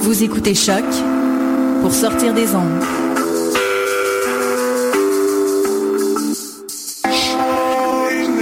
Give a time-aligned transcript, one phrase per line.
[0.00, 0.84] Vous écoutez Choc
[1.82, 2.84] pour sortir des ondes.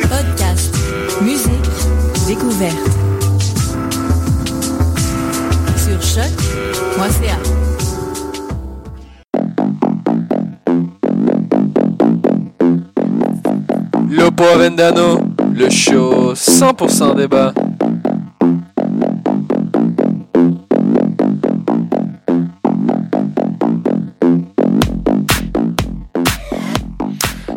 [0.03, 0.75] Podcast,
[1.23, 1.51] musique,
[2.27, 2.77] découverte.
[5.77, 7.39] Sur choc.ca.
[14.11, 15.21] Lopo Avendano,
[15.55, 17.55] le show 100% débat.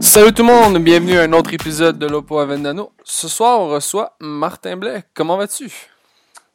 [0.10, 2.92] Salut tout le monde, bienvenue à un autre épisode de Lopo Avendano.
[3.04, 5.04] Ce soir, on reçoit Martin Blais.
[5.14, 5.72] Comment vas-tu?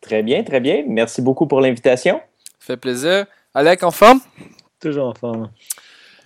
[0.00, 0.82] Très bien, très bien.
[0.88, 2.20] Merci beaucoup pour l'invitation.
[2.58, 3.26] Fait plaisir.
[3.54, 4.18] Alec, en forme?
[4.80, 5.50] Toujours en forme.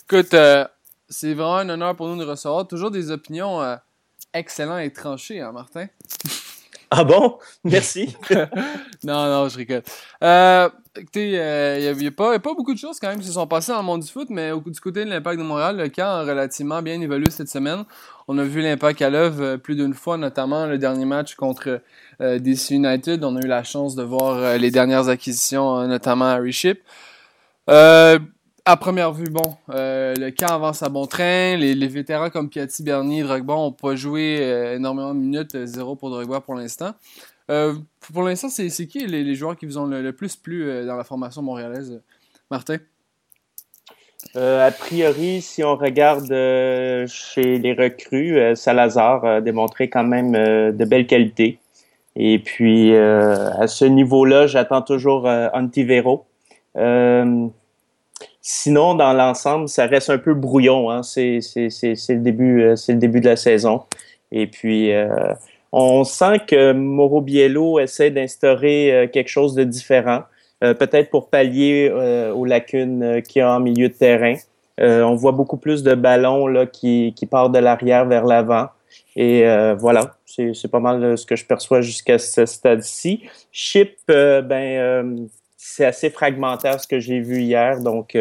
[0.05, 0.67] Écoute, euh,
[1.11, 3.77] c'est vraiment un honneur pour nous de recevoir toujours des opinions euh,
[4.33, 5.87] excellentes et tranchées, hein, Martin?
[6.91, 7.39] Ah bon?
[7.65, 8.17] Merci.
[9.05, 9.83] non, non, je rigole.
[10.23, 13.33] Euh, écoutez, il euh, n'y a, pas, pas beaucoup de choses quand même qui se
[13.35, 15.77] sont passées dans le monde du foot, mais au, du côté de l'Impact de Montréal,
[15.77, 17.85] le camp a relativement bien évolué cette semaine.
[18.27, 21.81] On a vu l'Impact à l'œuvre euh, plus d'une fois, notamment le dernier match contre
[22.21, 23.25] euh, DC United.
[23.25, 26.81] On a eu la chance de voir euh, les dernières acquisitions, notamment Harry Ship.
[28.71, 31.57] À première vue, bon, le camp avance à bon train.
[31.57, 36.41] Les, vétérans comme Piatti, Bernier, Drogba n'ont pas joué énormément de minutes, zéro pour Drogba
[36.41, 36.93] pour l'instant.
[37.51, 37.75] Euh,
[38.13, 41.05] pour l'instant, c'est qui les, joueurs qui vous ont le, plus plu euh, dans la
[41.05, 42.01] formation montréalaise,
[42.51, 42.77] Martin?
[44.37, 46.29] Euh, a priori, si on regarde
[47.07, 51.59] chez les recrues, Salazar a démontré quand même de belles qualités.
[52.17, 56.27] Et puis, à ce niveau-là, j'attends toujours Antivero.
[58.41, 60.91] Sinon, dans l'ensemble, ça reste un peu brouillon.
[60.91, 61.03] Hein.
[61.03, 63.83] C'est le, début, c'est le début de la saison.
[64.31, 64.93] Et puis,
[65.73, 70.23] on sent que Mauro Biello essaie d'instaurer euh, quelque chose de différent,
[70.65, 74.37] euh, peut-être pour pallier euh, aux lacunes qu'il y a en milieu de terrain.
[74.79, 78.69] on voit beaucoup plus de ballons là, qui, qui partent de l'arrière vers l'avant.
[79.17, 79.43] Et
[79.77, 83.25] voilà, c'est pas mal ce que je perçois jusqu'à ce stade-ci.
[83.51, 85.29] Chip, ben,
[85.59, 88.15] c'est assez fragmentaire ce que j'ai vu hier, donc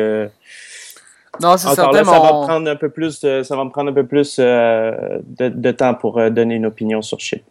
[1.42, 3.70] non, c'est certain, là, ça va me prendre un peu plus, de, ça va me
[3.70, 7.44] prendre un peu plus euh, de, de, temps pour euh, donner une opinion sur Chip.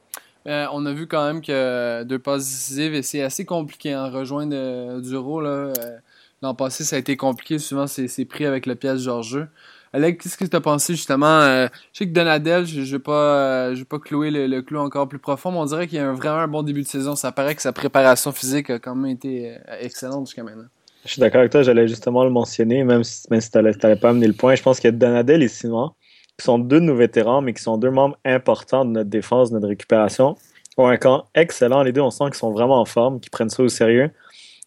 [0.47, 4.01] Euh, on a vu quand même que deux passes décisives, et c'est assez compliqué en
[4.01, 5.41] hein, rejoindre Duro.
[5.41, 7.59] L'an passé, ça a été compliqué.
[7.59, 9.47] Souvent, c'est pris avec le pièce Georges.
[9.93, 11.43] Alec, qu'est-ce que tu as pensé justement?
[11.43, 15.53] je sais que Donadel, je ne vais pas, pas clouer le, clou encore plus profond,
[15.53, 17.17] mais on dirait qu'il y a vraiment un bon début de saison.
[17.17, 20.69] Ça paraît que sa préparation physique a quand même été excellente jusqu'à maintenant.
[21.07, 23.97] Je suis d'accord avec toi, j'allais justement le mentionner, même si, même si tu n'allais
[23.97, 24.57] pas amener le point.
[24.57, 25.93] Je pense qu'il y a Donadel et Simon,
[26.37, 29.51] qui sont deux de nos vétérans, mais qui sont deux membres importants de notre défense,
[29.51, 30.37] de notre récupération.
[30.77, 33.49] Ont un camp excellent, les deux, on sent qu'ils sont vraiment en forme, qu'ils prennent
[33.49, 34.11] ça au sérieux.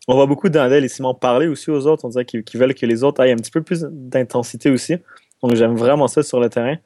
[0.07, 2.85] On voit beaucoup Donadel et Simon parler aussi aux autres, on dirait qu'ils veulent que
[2.85, 4.97] les autres aient un petit peu plus d'intensité aussi.
[5.43, 6.77] Donc j'aime vraiment ça sur le terrain.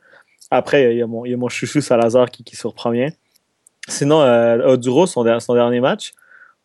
[0.52, 3.10] Après, il y a mon, chouchou Salazar qui, qui surprend bien.
[3.88, 6.14] Sinon, euh, Oduro, son, dernier match,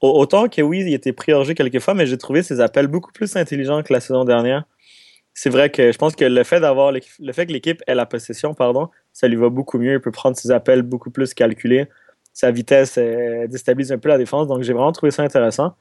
[0.01, 3.11] Autant que oui, il était pris hors jeu quelquefois, mais j'ai trouvé ses appels beaucoup
[3.11, 4.65] plus intelligents que la saison dernière.
[5.35, 8.07] c'est vrai que je pense que le fait d'avoir le fait que l'équipe ait la
[8.07, 9.95] possession, pardon, ça lui va beaucoup mieux.
[9.95, 11.87] Il peut prendre ses appels beaucoup plus calculés.
[12.33, 12.97] Sa vitesse
[13.49, 14.47] déstabilise un peu la défense.
[14.47, 15.75] Donc j'ai vraiment trouvé ça intéressant.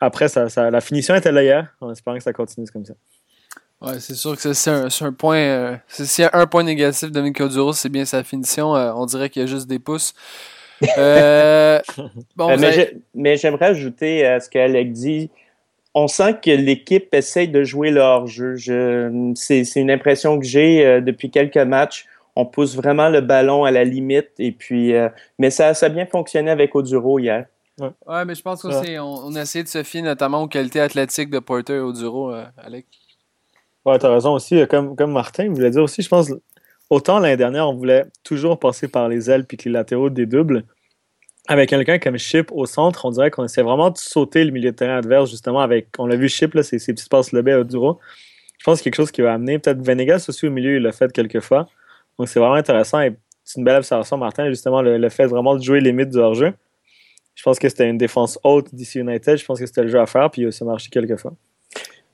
[0.00, 2.94] Après, ça, la finition était là hier, en espérant que ça continue comme ça.
[3.80, 5.36] Ouais, c'est sûr que c'est un, un, point.
[5.36, 8.74] Euh, S'il y a un point négatif de Nico Duro, c'est bien sa finition.
[8.74, 10.14] Euh, on dirait qu'il y a juste des pouces.
[10.98, 11.80] Euh,
[12.36, 12.54] bon,
[13.14, 15.30] mais j'aimerais ajouter à ce qu'Alec dit.
[15.94, 18.56] On sent que l'équipe essaye de jouer leur jeu.
[19.36, 22.04] C'est une impression que j'ai depuis quelques matchs.
[22.34, 24.32] On pousse vraiment le ballon à la limite.
[24.38, 24.92] Et puis,
[25.38, 27.46] mais ça, ça a bien fonctionné avec Oduro hier.
[27.78, 28.24] Ouais.
[28.24, 31.38] mais je pense qu'on on, a essayé de se fier notamment aux qualités athlétiques de
[31.38, 32.86] Porter et Oduro, Alec.
[33.86, 34.58] Ouais, t'as raison aussi.
[34.58, 36.32] Euh, comme, comme Martin voulait dire aussi, je pense,
[36.90, 40.26] autant l'année dernière, on voulait toujours passer par les ailes puis que les latéraux des
[40.26, 40.64] doubles.
[41.46, 44.72] Avec quelqu'un comme Chip au centre, on dirait qu'on essaie vraiment de sauter le milieu
[44.72, 47.52] de terrain adverse, justement, avec, on l'a vu Chip, là, ses, ses petits passes lobés
[47.52, 48.00] à Duro.
[48.58, 50.90] Je pense que quelque chose qui va amener, peut-être Venegas aussi au milieu, il l'a
[50.90, 51.68] fait quelques fois.
[52.18, 53.14] Donc c'est vraiment intéressant et
[53.44, 56.54] c'est une belle observation, Martin, justement, le, fait vraiment de jouer les limites du hors-jeu.
[57.36, 60.00] Je pense que c'était une défense haute d'ici United, je pense que c'était le jeu
[60.00, 61.32] à faire, puis ça a marché quelques fois.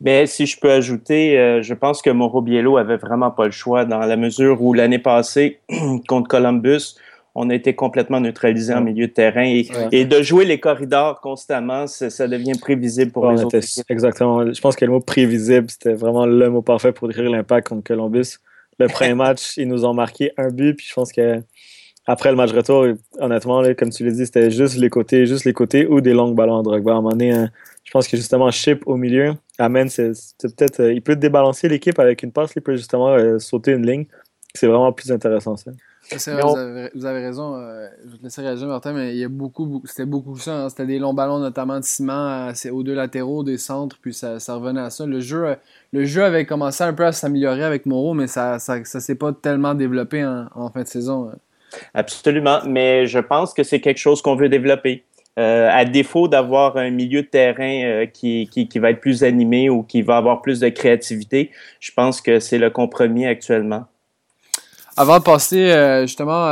[0.03, 3.53] Mais si je peux ajouter, euh, je pense que Mauro Biello avait vraiment pas le
[3.53, 5.61] choix dans la mesure où l'année passée,
[6.09, 6.97] contre Columbus,
[7.35, 9.45] on a été complètement neutralisé en milieu de terrain
[9.93, 13.59] et, de jouer les corridors constamment, ça devient prévisible pour les autres.
[13.89, 14.53] Exactement.
[14.53, 17.85] Je pense que le mot prévisible, c'était vraiment le mot parfait pour décrire l'impact contre
[17.85, 18.39] Columbus.
[18.79, 21.41] Le premier match, ils nous ont marqué un but, puis je pense que
[22.07, 22.87] après le match retour,
[23.19, 26.35] honnêtement, comme tu l'as dit, c'était juste les côtés, juste les côtés ou des longues
[26.35, 26.93] ballons à Drogba.
[26.93, 27.51] À un moment donné, hein,
[27.85, 30.13] je pense que justement Chip au milieu amène, c'est
[30.43, 33.87] peut-être, euh, il peut débalancer l'équipe avec une passe, il peut justement euh, sauter une
[33.87, 34.07] ligne.
[34.55, 35.71] C'est vraiment plus intéressant ça.
[36.11, 37.55] Vrai, vous, avez, raison.
[37.55, 40.65] Euh, je vais te laisser réagir, Martin, mais il y a beaucoup, c'était beaucoup ça.
[40.65, 40.69] Hein.
[40.69, 44.57] c'était des longs ballons, notamment de ciment, aux deux latéraux, des centres, puis ça, ça,
[44.57, 45.07] revenait à ça.
[45.07, 45.57] Le jeu,
[45.93, 49.15] le jeu avait commencé un peu à s'améliorer avec Moreau, mais ça, ça, ça s'est
[49.15, 51.31] pas tellement développé en, en fin de saison.
[51.31, 51.39] Hein.
[51.95, 55.05] Absolument, mais je pense que c'est quelque chose qu'on veut développer.
[55.39, 59.71] Euh, à défaut d'avoir un milieu de terrain euh, qui, qui, va être plus animé
[59.71, 63.87] ou qui va avoir plus de créativité, je pense que c'est le compromis actuellement.
[64.95, 66.45] Avant de passer euh, justement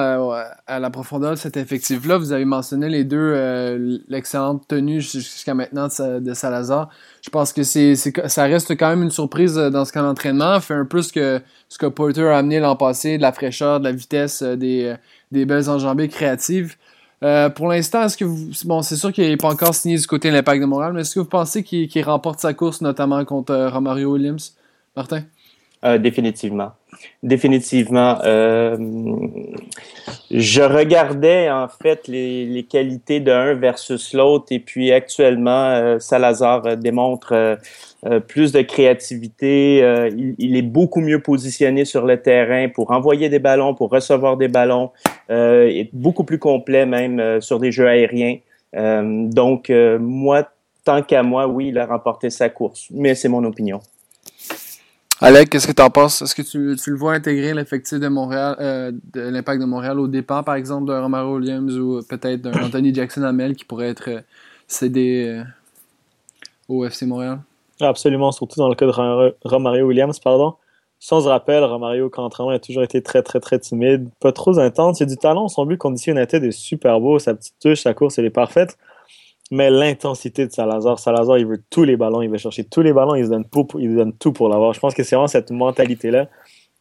[0.66, 5.88] à la profondeur de cet effectif-là, vous avez mentionné les deux, l'excellente tenue jusqu'à maintenant
[5.88, 6.88] de, Salazar.
[7.22, 10.58] Je pense que c'est, ça reste quand même une surprise dans ce camp d'entraînement.
[10.60, 13.78] Fait un peu ce que, ce que Porter a amené l'an passé, de la fraîcheur,
[13.78, 14.94] de la vitesse, des,
[15.30, 16.76] des belles enjambées créatives.
[17.22, 18.50] Euh, pour l'instant, est-ce que vous.
[18.64, 21.02] Bon, c'est sûr qu'il n'est pas encore signé du côté de l'Impact de Montréal, mais
[21.02, 24.56] est-ce que vous pensez qu'il remporte sa course, notamment contre euh, Romario Williams?
[24.96, 25.22] Martin?
[25.84, 26.72] Euh, définitivement.
[27.22, 28.18] Définitivement.
[28.24, 28.76] Euh,
[30.30, 37.58] je regardais en fait les, qualités d'un versus l'autre et puis actuellement, euh, Salazar démontre
[38.28, 39.78] plus de créativité.
[40.16, 44.38] Il, il, est beaucoup mieux positionné sur le terrain pour envoyer des ballons, pour recevoir
[44.38, 44.90] des ballons.
[45.28, 48.38] est beaucoup plus complet même sur des jeux aériens.
[48.74, 50.48] donc moi,
[50.84, 53.80] tant qu'à moi, oui, il a remporté sa course, mais c'est mon opinion.
[55.22, 56.22] Alec, qu'est-ce que tu en penses?
[56.22, 60.00] Est-ce que tu, tu, le vois intégrer l'effectif de Montréal, euh, de l'impact de Montréal
[60.00, 63.90] au départ, par exemple, d'un Romaro Williams ou peut-être d'un Anthony Jackson Amel qui pourrait
[63.90, 64.20] être euh,
[64.66, 65.44] cédé euh,
[66.68, 67.40] au FC Montréal?
[67.82, 70.54] Absolument, surtout dans le cas de Romario Williams, pardon.
[70.98, 75.00] Sans rappel, Romario, quand entraînement, a toujours été très, très, très timide, pas trop intense.
[75.00, 78.18] Il a du talent, son but condition était super beau, sa petite touche, sa course,
[78.18, 78.78] elle est parfaite
[79.50, 82.92] mais l'intensité de Salazar, Salazar, il veut tous les ballons, il veut chercher tous les
[82.92, 83.44] ballons, il se donne,
[83.78, 84.72] il donne tout pour l'avoir.
[84.72, 86.28] Je pense que c'est vraiment cette mentalité-là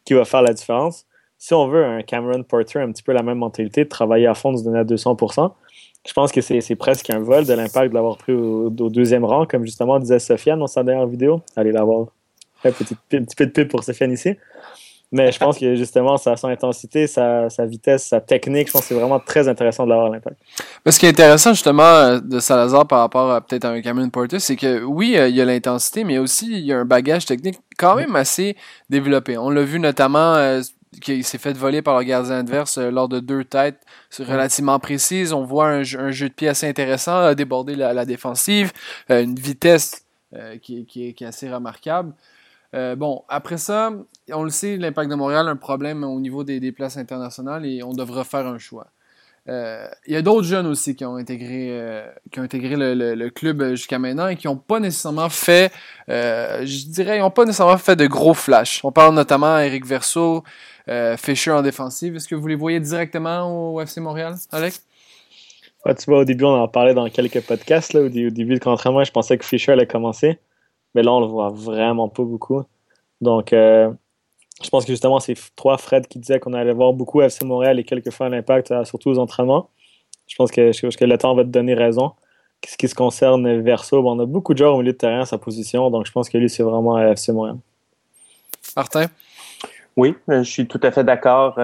[0.04, 1.06] qui va faire la différence.
[1.36, 4.56] Si on veut un Cameron Porter, un petit peu la même mentalité, travailler à fond,
[4.56, 5.52] se donner à 200%,
[6.06, 9.46] je pense que c'est presque un vol de l'impact de l'avoir pris au, deuxième rang,
[9.46, 11.42] comme justement disait Sofiane dans sa dernière vidéo.
[11.56, 11.76] Allez.
[11.76, 14.36] Un petit, un petit peu de pub pour Sofiane ici.
[15.12, 18.88] Mais je pense que justement, sa, son intensité, sa, vitesse, sa technique, je pense que
[18.88, 20.40] c'est vraiment très intéressant de l'avoir à l'impact.
[20.86, 24.08] Ce qui est intéressant justement euh, de Salazar par rapport à peut-être à un Cameron
[24.08, 26.84] Porter, c'est que oui, euh, il y a l'intensité, mais aussi il y a un
[26.84, 28.56] bagage technique quand même assez
[28.88, 29.36] développé.
[29.36, 30.60] On l'a vu notamment euh,
[31.00, 33.80] qu'il s'est fait voler par le gardien adverse lors de deux têtes
[34.16, 35.32] relativement précises.
[35.32, 38.72] On voit un, jeu de pied assez intéressant, déborder la, défensive,
[39.08, 40.04] une vitesse
[40.62, 42.12] qui, qui, est assez remarquable.
[42.74, 43.92] Euh, bon, après ça,
[44.32, 47.82] on le sait, l'impact de Montréal a un problème au niveau des, places internationales et
[47.82, 48.88] on devra faire un choix.
[49.48, 53.28] Euh, il y a d'autres jeunes aussi qui ont intégré, euh, qui ont intégré le,
[53.30, 55.72] club jusqu'à maintenant et qui n'ont pas nécessairement fait,
[56.08, 58.84] je dirais, ils n'ont pas nécessairement fait de gros flashs.
[58.84, 60.44] On parle notamment Eric Verso,
[61.16, 62.16] Fisher en défensive.
[62.16, 64.84] Est-ce que vous les voyez directement au FC Montréal, Alex?
[65.84, 67.92] tu vois, au début, on en parlait dans quelques podcasts.
[67.92, 70.38] Là, au, début de contrairement, je pensais que Fisher allait commencer.
[70.94, 72.62] Mais là, on le voit vraiment pas beaucoup.
[73.20, 73.90] Donc, euh,
[74.62, 77.78] je pense que justement, c'est trois Fred qui disaient qu'on allait voir beaucoup FC Montréal
[77.78, 79.70] et quelques fois l'impact, euh, surtout aux entraînements.
[80.26, 82.12] Je pense que, je, que le temps va te donner raison.
[82.66, 85.20] Ce qui se concerne Verso, bon, on a beaucoup de joueurs au milieu de terrain
[85.20, 87.56] à sa position, donc je pense que lui, c'est vraiment FC Montréal.
[88.76, 89.06] Martin?
[89.96, 91.58] Oui, je suis tout à fait d'accord.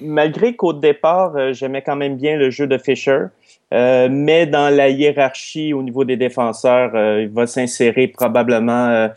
[0.00, 3.26] malgré qu'au départ, j'aimais quand même bien le jeu de Fisher,
[3.70, 9.10] mais dans la hiérarchie au niveau des défenseurs, il va s'insérer probablement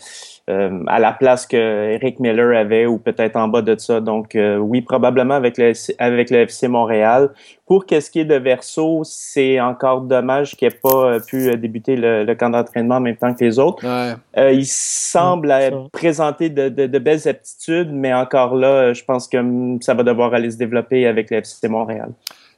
[0.51, 4.01] euh, à la place que Eric Miller avait ou peut-être en bas de ça.
[4.01, 7.29] Donc euh, oui, probablement avec le, avec le FC Montréal.
[7.67, 11.96] Pour qu'est-ce qui est de Verso, c'est encore dommage qu'il n'ait pas euh, pu débuter
[11.96, 13.86] le, camp d'entraînement en même temps que les autres.
[14.36, 15.53] il semble
[15.93, 20.34] présenter de, de, belles aptitudes, mais encore là, je pense que hum, ça va devoir
[20.34, 22.10] aller se développer avec le FC Montréal.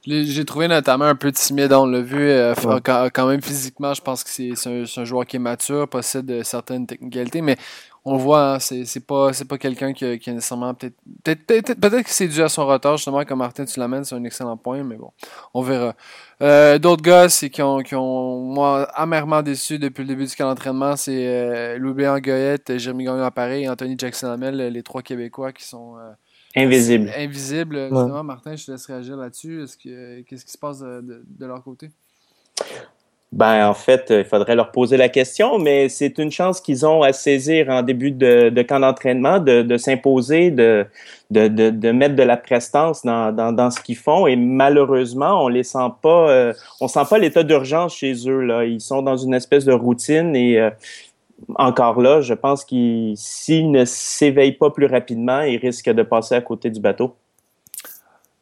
[0.06, 4.22] J'ai trouvé notamment un peu timide, on l'a vu euh, quand, même physiquement, je pense
[4.22, 7.56] que c'est un, joueur qui est mature, possède certaines technicalités, mais
[8.04, 10.94] on voit, hein, c'est pas, pas quelqu'un qui, qui, a nécessairement peut-être.
[11.24, 14.24] Peut-être peut que c'est dû à son retard, justement, comme Martin, tu l'amènes, c'est un
[14.24, 15.10] excellent point, mais bon,
[15.54, 15.94] on verra.
[16.42, 20.36] Euh, d'autres gars c'est qui ont, qui ont, moi, amèrement déçu depuis le début du
[20.36, 25.00] camp d'entraînement, c'est euh, Louis Goyette, Jérémy Gagnon à Paris et Anthony Jackson-Hamel, les trois
[25.00, 25.96] Québécois qui sont.
[25.96, 26.12] Euh,
[26.56, 27.10] Invisible.
[27.16, 27.88] Invisible.
[28.22, 29.64] Martin, je te laisse réagir là-dessus.
[30.28, 31.90] Qu'est-ce qui se passe de, leur côté?
[33.32, 37.02] Ben, en fait, il faudrait leur poser la question, mais c'est une chance qu'ils ont
[37.02, 40.86] à saisir en début de, camp d'entraînement, de, s'imposer, de,
[41.32, 44.28] de, mettre de la prestance dans, ce qu'ils font.
[44.28, 48.42] Et malheureusement, on les sent pas, euh, on sent pas l'état d'urgence chez eux.
[48.42, 48.64] Là.
[48.64, 50.70] Ils sont dans une espèce de routine et euh,
[51.56, 56.34] encore là, je pense qu'il s'il ne s'éveille pas plus rapidement, il risque de passer
[56.34, 57.14] à côté du bateau.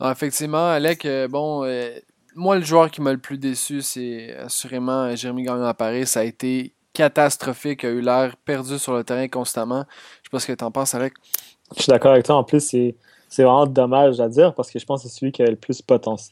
[0.00, 1.90] Ah, effectivement, Alec, euh, bon, euh,
[2.35, 6.06] moi, le joueur qui m'a le plus déçu, c'est assurément Jérémy Gagnon à Paris.
[6.06, 9.85] Ça a été catastrophique, il a eu l'air perdu sur le terrain constamment.
[10.23, 11.14] Je sais pas ce que tu en penses, Alec.
[11.76, 12.37] Je suis d'accord avec toi.
[12.37, 12.94] En plus, c'est,
[13.38, 15.82] vraiment dommage à dire parce que je pense que c'est celui qui a le plus,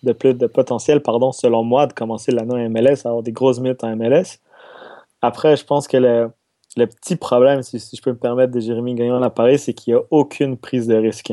[0.02, 3.60] de, plus de potentiel, pardon, selon moi, de commencer l'année en MLS, avoir des grosses
[3.60, 4.38] minutes en MLS.
[5.22, 6.30] Après, je pense que le,
[6.76, 9.92] le petit problème, si, je peux me permettre, de Jérémy Gagnon à Paris, c'est qu'il
[9.92, 11.32] n'y a aucune prise de risque.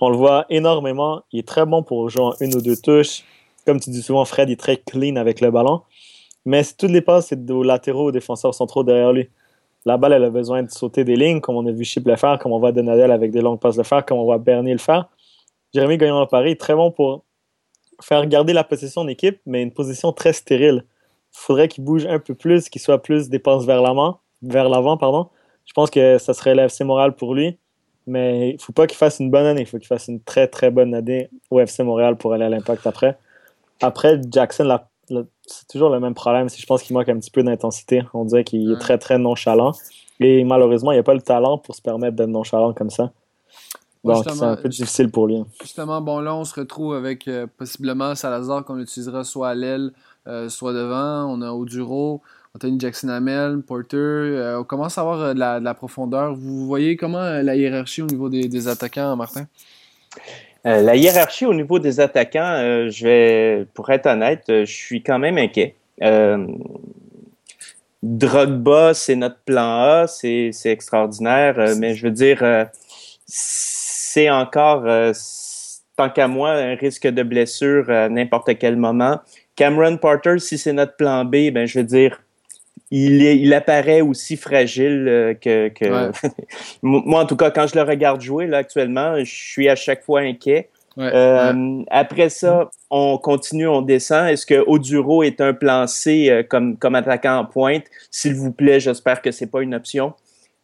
[0.00, 1.22] On le voit énormément.
[1.32, 3.24] Il est très bon pour jouer en une ou deux touches.
[3.66, 5.82] Comme tu dis souvent, Fred est très clean avec le ballon.
[6.44, 9.28] Mais si toutes les passes, c'est aux latéraux, aux défenseurs trop derrière lui.
[9.84, 12.16] La balle, elle a besoin de sauter des lignes, comme on a vu Chip le
[12.16, 14.72] faire, comme on voit Donadel avec des longues passes le faire, comme on voit Bernier
[14.72, 15.08] le faire.
[15.74, 17.24] Jérémy Gagnon à Paris est très bon pour
[18.00, 20.84] faire garder la possession d'équipe, mais une position très stérile.
[21.32, 24.96] Il faudrait qu'il bouge un peu plus, qu'il soit plus dépense vers l'avant vers l'avant,
[24.96, 25.28] pardon.
[25.64, 27.58] Je pense que ça serait l'FC Montréal pour lui.
[28.06, 29.62] Mais il ne faut pas qu'il fasse une bonne année.
[29.62, 32.48] Il faut qu'il fasse une très, très bonne année au FC Montréal pour aller à
[32.48, 33.18] l'impact après.
[33.82, 34.78] Après, Jackson,
[35.46, 36.48] c'est toujours le même problème.
[36.48, 38.02] Je pense qu'il manque un petit peu d'intensité.
[38.14, 39.72] On dirait qu'il est très, très nonchalant.
[40.20, 43.12] Et malheureusement, il n'y a pas le talent pour se permettre d'être nonchalant comme ça.
[44.04, 45.42] Donc, c'est un peu difficile pour lui.
[45.60, 49.92] Justement, bon, là, on se retrouve avec euh, possiblement Salazar qu'on utilisera soit à l'aile,
[50.28, 51.24] euh, soit devant.
[51.28, 52.22] On a Oduro.
[52.56, 53.96] Anthony Jackson Hamel, Porter.
[53.98, 56.34] Euh, on commence à avoir euh, de la, profondeur.
[56.34, 59.46] Vous voyez comment euh, la hiérarchie au niveau des, attaquants, Martin?
[60.64, 65.38] la hiérarchie au niveau des attaquants, je vais, pour être honnête, je suis quand même
[65.38, 65.76] inquiet.
[68.02, 72.66] Drogba, c'est notre plan A, c'est extraordinaire, mais je veux dire,
[73.26, 74.82] c'est encore,
[75.96, 79.20] tant qu'à moi, un risque de blessure à n'importe quel moment.
[79.54, 82.20] Cameron Porter, si c'est notre plan B, ben je veux dire,
[82.90, 85.70] il, il apparaît aussi fragile euh, que,
[86.82, 90.04] moi en tout cas quand je le regarde jouer là actuellement je suis à chaque
[90.04, 90.68] fois inquiet.
[90.98, 94.28] Euh, après ça on continue on descend.
[94.28, 97.84] Est-ce que Oduro est un plan C euh, comme comme attaquant en pointe?
[98.10, 100.14] S'il vous plaît j'espère que c'est pas une option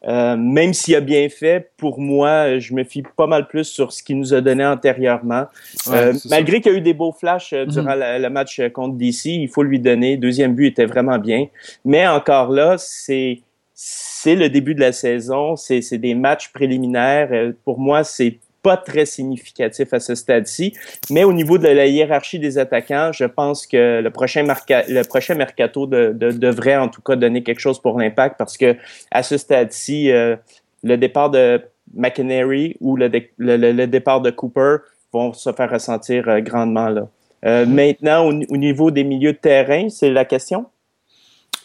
[0.09, 3.93] euh, même s'il a bien fait, pour moi, je me fie pas mal plus sur
[3.93, 5.45] ce qu'il nous a donné antérieurement.
[5.89, 8.23] Euh, malgré qu'il y a eu des beaux flashs euh, durant mhm.
[8.23, 10.17] le match contre DC, il faut lui donner.
[10.17, 11.47] Deuxième but était vraiment bien.
[11.85, 13.41] Mais encore là, c'est
[13.75, 17.53] c'est le début de la saison, c'est des matchs préliminaires.
[17.65, 20.75] Pour moi, c'est pas très significatif à ce stade-ci.
[21.11, 25.35] Mais au niveau de la hiérarchie des attaquants, je pense que le prochain, le prochain
[25.35, 28.77] mercato de, devrait en tout cas donner quelque chose pour l'impact parce que
[29.11, 30.37] à ce stade-ci, euh,
[30.85, 31.61] le départ de
[31.95, 34.77] McInerney ou le, le, départ de Cooper
[35.13, 37.09] vont se faire ressentir euh, grandement là.
[37.45, 40.67] Euh, maintenant, au, niveau des milieux de terrain, c'est la question?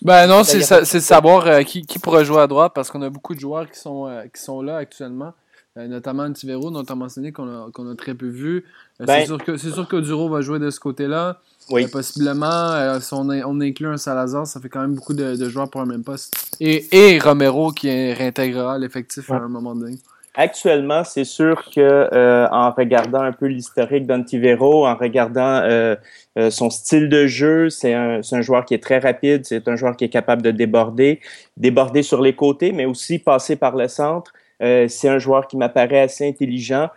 [0.02, 3.36] Ben non, c'est de savoir qui, qui pourrait jouer à droite parce qu'on a beaucoup
[3.36, 5.34] de joueurs qui sont, qui sont là actuellement.
[5.78, 8.66] Euh, notamment Antivero, dont tu as mentionné qu'on a, a, très peu vu.
[9.00, 9.26] Euh, ben
[9.58, 11.40] c'est sûr qu'Oduro va jouer de ce côté-là.
[11.70, 11.84] Oui.
[11.84, 15.70] Euh, possiblement, si on, on, inclut un Salazar, ça fait quand même beaucoup de, joueurs
[15.70, 16.34] pour un même poste.
[16.60, 19.98] Et, et Romero qui réintégrera l'effectif à un moment donné.
[20.40, 25.96] Actuellement, c'est sûr que euh, en regardant un peu l'historique d'Antivero, en regardant euh,
[26.38, 29.76] euh, son style de jeu, c'est un, un, joueur qui est très rapide, c'est un
[29.76, 31.22] joueur qui est capable de déborder,
[31.58, 34.32] déborder sur les côtés, mais aussi passer par le centre.
[34.60, 36.90] C'est un joueur qui m'apparaît assez intelligent.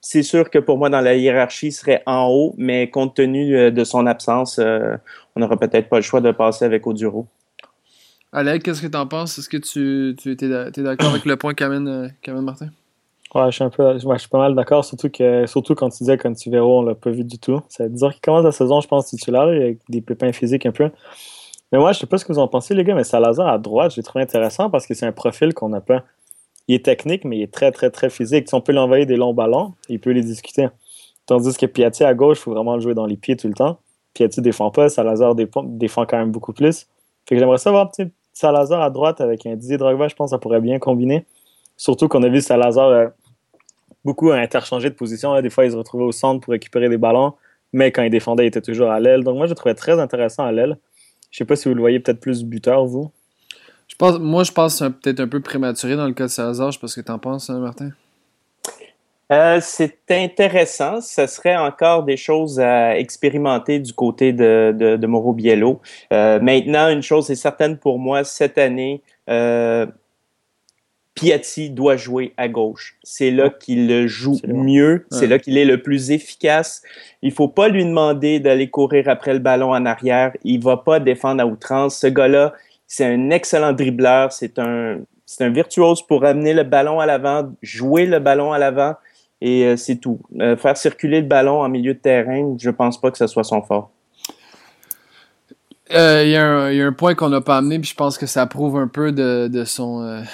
[0.00, 3.70] C'est sûr que pour moi, dans la hiérarchie, il serait en haut, mais compte tenu
[3.70, 7.26] de son absence, on n'aura peut-être pas le choix de passer avec Oduro.
[8.32, 9.38] Alec, qu'est-ce que tu en penses?
[9.38, 12.68] Est-ce que tu, tu es, d'accord avec le point qu'amène Martin?
[13.34, 15.98] Ouais, je suis un peu, je suis pas mal d'accord, surtout que, surtout quand tu
[15.98, 17.60] disais quand tu verras, on l'a pas vu du tout.
[17.68, 20.70] Ça veut dire qu'il commence la saison, je pense, titulaire, avec des pépins physiques un
[20.70, 20.88] peu.
[21.72, 23.58] Mais moi, je sais pas ce que vous en pensez, les gars, mais Salazar à
[23.58, 26.04] droite, j'ai trouvé intéressant parce que c'est un profil qu'on n'a pas.
[26.68, 28.48] Il est technique, mais il est très, très, très physique.
[28.48, 30.68] Si on peut l'envoyer des longs ballons, il peut les discuter.
[31.26, 33.54] Tandis que Piatti à gauche, il faut vraiment le jouer dans les pieds tout le
[33.54, 33.78] temps.
[34.14, 36.86] Piatti défend pas, Salazar défend quand même beaucoup plus.
[37.26, 37.90] Fait que j'aimerais savoir,
[38.32, 41.24] Salazar à droite avec un Didier Drogba, je pense que ça pourrait bien combiner.
[41.76, 43.08] Surtout qu'on a vu Salazar euh,
[44.04, 45.40] beaucoup interchanger de position.
[45.40, 47.34] Des fois, il se retrouvait au centre pour récupérer des ballons,
[47.72, 49.24] mais quand il défendait, il était toujours à l'aile.
[49.24, 50.78] Donc moi, je le trouvais très intéressant à l'aile.
[51.30, 53.10] Je sais pas si vous le voyez peut-être plus buteur, vous.
[53.88, 56.30] Je pense, moi, je pense que c'est peut-être un peu prématuré dans le cas de
[56.30, 56.70] Salazar.
[56.70, 57.90] Je sais pas ce que tu en penses, hein, Martin.
[59.32, 61.00] Euh, c'est intéressant.
[61.00, 65.80] Ce serait encore des choses à expérimenter du côté de, de, de Mauro Biello.
[66.12, 69.86] Euh, maintenant, une chose est certaine pour moi, cette année, euh,
[71.14, 72.96] Piatti doit jouer à gauche.
[73.02, 76.82] C'est là qu'il le joue mieux, c'est là qu'il est le plus efficace.
[77.22, 80.32] Il faut pas lui demander d'aller courir après le ballon en arrière.
[80.42, 81.98] Il va pas défendre à outrance.
[81.98, 82.52] Ce gars-là,
[82.86, 84.32] c'est un excellent dribbleur.
[84.32, 85.00] C'est un,
[85.40, 88.94] virtuose pour amener le ballon à l'avant, jouer le ballon à l'avant
[89.40, 90.20] et euh, c'est tout.
[90.40, 93.44] Euh, faire circuler le ballon en milieu de terrain, je pense pas que ce soit
[93.44, 93.90] son fort.
[95.92, 98.46] Euh, il y, a un point qu'on n'a pas amené, puis je pense que ça
[98.46, 100.24] prouve un peu de, son,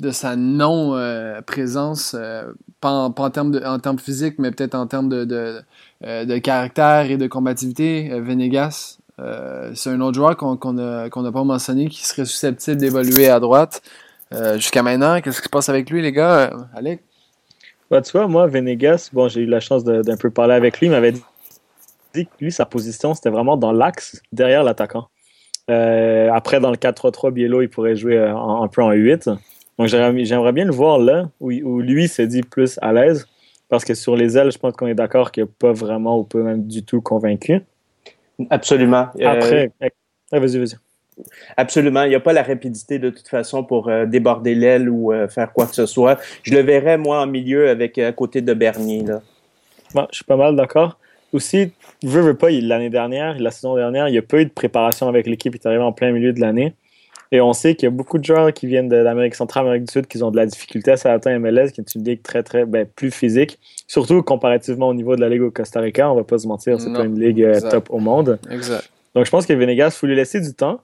[0.00, 2.16] de sa non-présence,
[2.80, 5.24] pas, en, termes de, en termes physiques, mais peut-être en termes de,
[6.02, 8.08] de, caractère et de combativité.
[8.20, 8.97] Venegas,
[9.74, 13.82] c'est un autre joueur qu'on n'a pas mentionné qui serait susceptible d'évoluer à droite.
[14.54, 16.50] Jusqu'à maintenant, qu'est-ce qui se passe avec lui, les gars?
[16.74, 17.02] Alec?
[17.90, 20.88] Bah, tu vois, moi, Venegas, bon, j'ai eu la chance d'un peu parler avec lui,
[20.88, 21.22] il m'avait dit
[22.40, 25.08] lui, sa position, c'était vraiment dans l'axe, derrière l'attaquant.
[25.70, 29.30] Euh, après, dans le 4-3-3, Biello, il pourrait jouer euh, un peu en 8.
[29.78, 33.26] Donc, j'aimerais bien le voir là, où, lui s'est dit plus à l'aise.
[33.68, 36.24] Parce que sur les ailes, je pense qu'on est d'accord qu'il n'est pas vraiment ou
[36.24, 37.60] pas même du tout convaincu.
[38.50, 39.08] Absolument.
[39.20, 39.72] Euh, après,
[40.30, 40.76] vas-y, vas-y.
[41.56, 42.04] Absolument.
[42.04, 45.66] Il n'y a pas la rapidité de toute façon pour déborder l'aile ou faire quoi
[45.66, 46.20] que ce soit.
[46.44, 49.02] Je le verrais, moi, en milieu avec à côté de Bernier.
[49.02, 49.20] Là.
[50.12, 50.96] je suis pas mal d'accord
[51.32, 51.72] aussi,
[52.02, 55.08] veut, veut pas, l'année dernière, la saison dernière, il n'y a pas eu de préparation
[55.08, 56.74] avec l'équipe, il est arrivé en plein milieu de l'année.
[57.30, 59.84] Et on sait qu'il y a beaucoup de joueurs qui viennent de l'Amérique centrale, Amérique
[59.84, 62.42] du Sud, qui ont de la difficulté à s'adapter MLS, qui est une ligue très,
[62.42, 63.58] très, ben, plus physique.
[63.86, 66.80] Surtout comparativement au niveau de la ligue au Costa Rica, on va pas se mentir,
[66.80, 68.38] c'est pas une ligue euh, top au monde.
[68.50, 68.88] Exact.
[69.14, 70.80] Donc je pense que Venegas, il faut lui laisser du temps.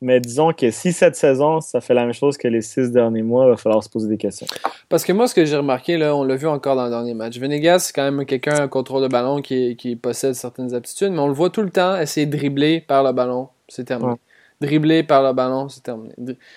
[0.00, 3.22] Mais disons que si cette saison, ça fait la même chose que les six derniers
[3.22, 4.46] mois, il va falloir se poser des questions.
[4.88, 7.14] Parce que moi, ce que j'ai remarqué, là, on l'a vu encore dans le dernier
[7.14, 7.36] match.
[7.36, 11.18] Venegas, c'est quand même quelqu'un, un contrôle de ballon qui, qui, possède certaines aptitudes, mais
[11.18, 13.48] on le voit tout le temps essayer de dribbler par le ballon.
[13.66, 14.14] C'est terminé.
[14.60, 16.14] Dribbler par le ballon, c'est terminé.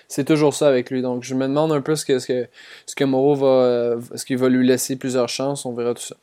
[0.07, 1.01] C'est toujours ça avec lui.
[1.01, 2.47] Donc, je me demande un peu ce que, ce que,
[2.85, 3.97] ce que Moreau va.
[4.15, 5.65] ce qu'il va lui laisser plusieurs chances.
[5.65, 6.15] On verra tout ça.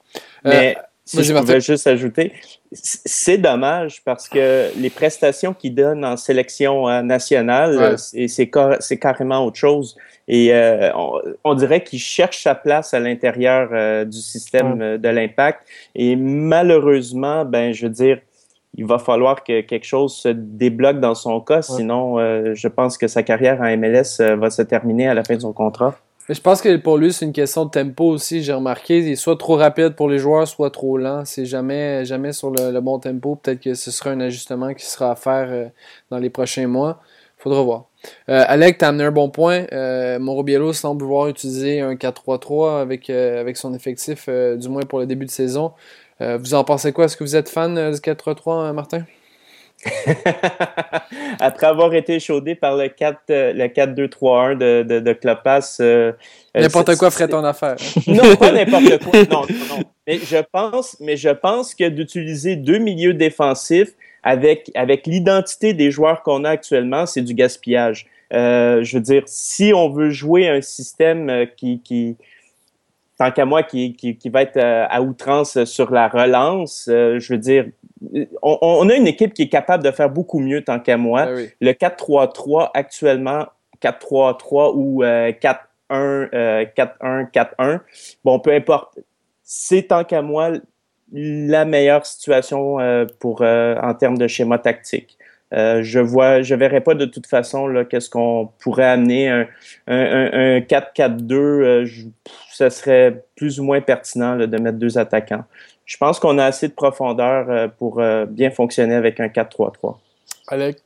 [0.46, 0.76] Euh, mais
[1.08, 2.32] si je pouvais juste ajouter,
[2.70, 9.56] c'est dommage parce que les prestations qu'il donne en sélection euh, nationale, c'est carrément autre
[9.56, 9.96] chose.
[10.28, 10.90] Et euh,
[11.44, 15.60] on, dirait qu'il cherche sa place à l'intérieur euh, du système de l'impact.
[15.94, 18.18] Et malheureusement, ben, je veux dire,
[18.74, 22.18] il va falloir que quelque chose se débloque dans son cas, sinon
[22.54, 25.52] je pense que sa carrière en MLS va se terminer à la fin de son
[25.52, 25.94] contrat.
[26.28, 28.42] Mais je pense que pour lui, c'est une question de tempo aussi.
[28.42, 31.24] J'ai remarqué, il est soit trop rapide pour les joueurs, soit trop lent.
[31.24, 33.36] C'est jamais, jamais sur le, bon tempo.
[33.36, 35.68] Peut-être que ce sera un ajustement qui sera à faire euh,
[36.10, 37.00] dans les prochains mois.
[37.38, 37.84] Faudra voir.
[38.28, 39.64] Euh, Alec, t'as amené un bon point.
[39.72, 44.82] Euh, Mauro Biello semble vouloir utiliser un 4-3-3 avec, euh, avec son effectif, du moins
[44.82, 45.72] pour le début de saison.
[46.20, 47.04] Vous en pensez quoi?
[47.04, 49.04] Est-ce que vous êtes fan du 4-3-3, Martin?
[51.40, 55.76] Après avoir été échaudé par le 4 euh, le 4-2-3-1 de, de, de Klopas.
[55.80, 56.12] Euh,
[56.56, 57.76] euh, n'importe quoi ferait ton affaire.
[58.06, 59.20] non, pas n'importe quoi.
[59.30, 59.82] Non, non, non.
[60.06, 65.90] Mais je pense, mais je pense que d'utiliser deux milieux défensifs avec, avec l'identité des
[65.90, 68.06] joueurs qu'on a actuellement, c'est du gaspillage.
[68.32, 72.16] Euh, je veux dire, si on veut jouer un système qui, qui
[73.18, 77.38] tant qu'à moi, qui, qui, qui, va être à outrance sur la relance, je veux
[77.38, 77.66] dire,
[78.42, 81.26] on, a une équipe qui est capable de faire beaucoup mieux tant qu'à moi.
[81.26, 83.46] Ben Le 4-3-3 actuellement,
[83.82, 85.02] 4-3-3 ou
[85.40, 87.80] 4 4-1, 4-1.
[88.24, 88.98] Bon, peu importe.
[89.42, 90.52] C'est tant qu'à moi
[91.10, 92.76] la meilleure situation
[93.18, 95.18] pour en termes de schéma tactique.
[95.54, 99.46] Euh, je vois, je verrais pas de toute façon là qu'est-ce qu'on pourrait amener un,
[99.86, 101.34] un, un 4-4-2.
[101.34, 101.86] Euh,
[102.52, 105.44] ce serait plus ou moins pertinent là, de mettre deux attaquants.
[105.88, 109.96] Je pense qu'on a assez de profondeur euh, pour euh, bien fonctionner avec un 4-3-3.
[110.48, 110.78] Alec?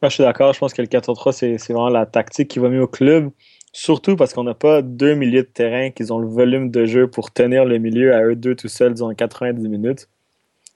[0.00, 0.54] Moi, je suis d'accord.
[0.54, 3.30] Je pense que le 4-3-3, c'est, c'est vraiment la tactique qui va mieux au club.
[3.72, 7.08] Surtout parce qu'on n'a pas deux milieux de terrain qui ont le volume de jeu
[7.08, 10.08] pour tenir le milieu à eux deux tout seuls durant 90 minutes.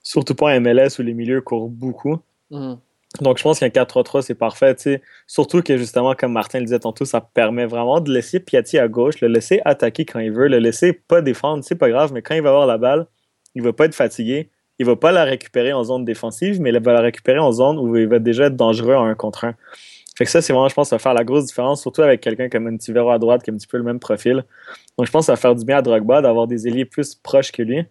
[0.03, 2.19] Surtout pas un MLS où les milieux courent beaucoup.
[2.51, 2.79] Mhm.
[3.21, 4.75] Donc, je pense qu'un 4-3-3, c'est parfait.
[4.79, 5.03] sais.
[5.27, 8.89] Surtout que, justement, comme Martin le disait tantôt, ça permet vraiment de laisser Piatti à
[8.89, 12.23] gauche, le laisser attaquer quand il veut, le laisser pas défendre, c'est pas grave, mais
[12.23, 13.07] quand il va avoir la balle,
[13.55, 14.51] il va pas être fatigué.
[14.79, 17.79] Il va pas la récupérer en zone défensive, mais il va la récupérer en zone
[17.79, 19.55] où il va déjà être dangereux en un contre un.
[20.17, 22.21] Fait que ça, c'est vraiment, je pense, ça va faire la grosse différence, surtout avec
[22.21, 24.45] quelqu'un comme un Tivero à droite qui a un petit peu le même profil.
[24.99, 27.15] Donc, je pense que ça va faire du bien à Drogba d'avoir des ailiers plus
[27.15, 27.85] proches que lui.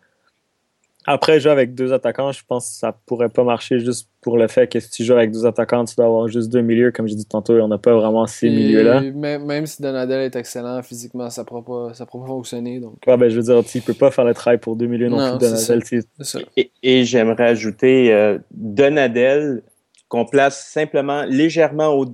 [1.08, 4.48] Après, jouer avec deux attaquants, je pense que ça pourrait pas marcher juste pour le
[4.48, 6.92] fait que si tu joues avec deux attaquants, tu dois avoir juste deux milieux.
[6.92, 9.02] Comme j'ai dit tantôt, on n'a pas vraiment ces milieux-là.
[9.02, 12.80] Même, même si Donadel est excellent physiquement, ça ne pourra, pas, ça pourra pas fonctionner.
[12.80, 12.98] Donc.
[13.08, 15.18] Ouais, ben, je veux dire, tu peux pas faire le travail pour deux milieux non,
[15.18, 16.04] Non, plus, Donadel.
[16.22, 16.40] ça.
[16.56, 19.64] Et, et j'aimerais ajouter euh, Donadel
[20.08, 22.06] qu'on place simplement légèrement au-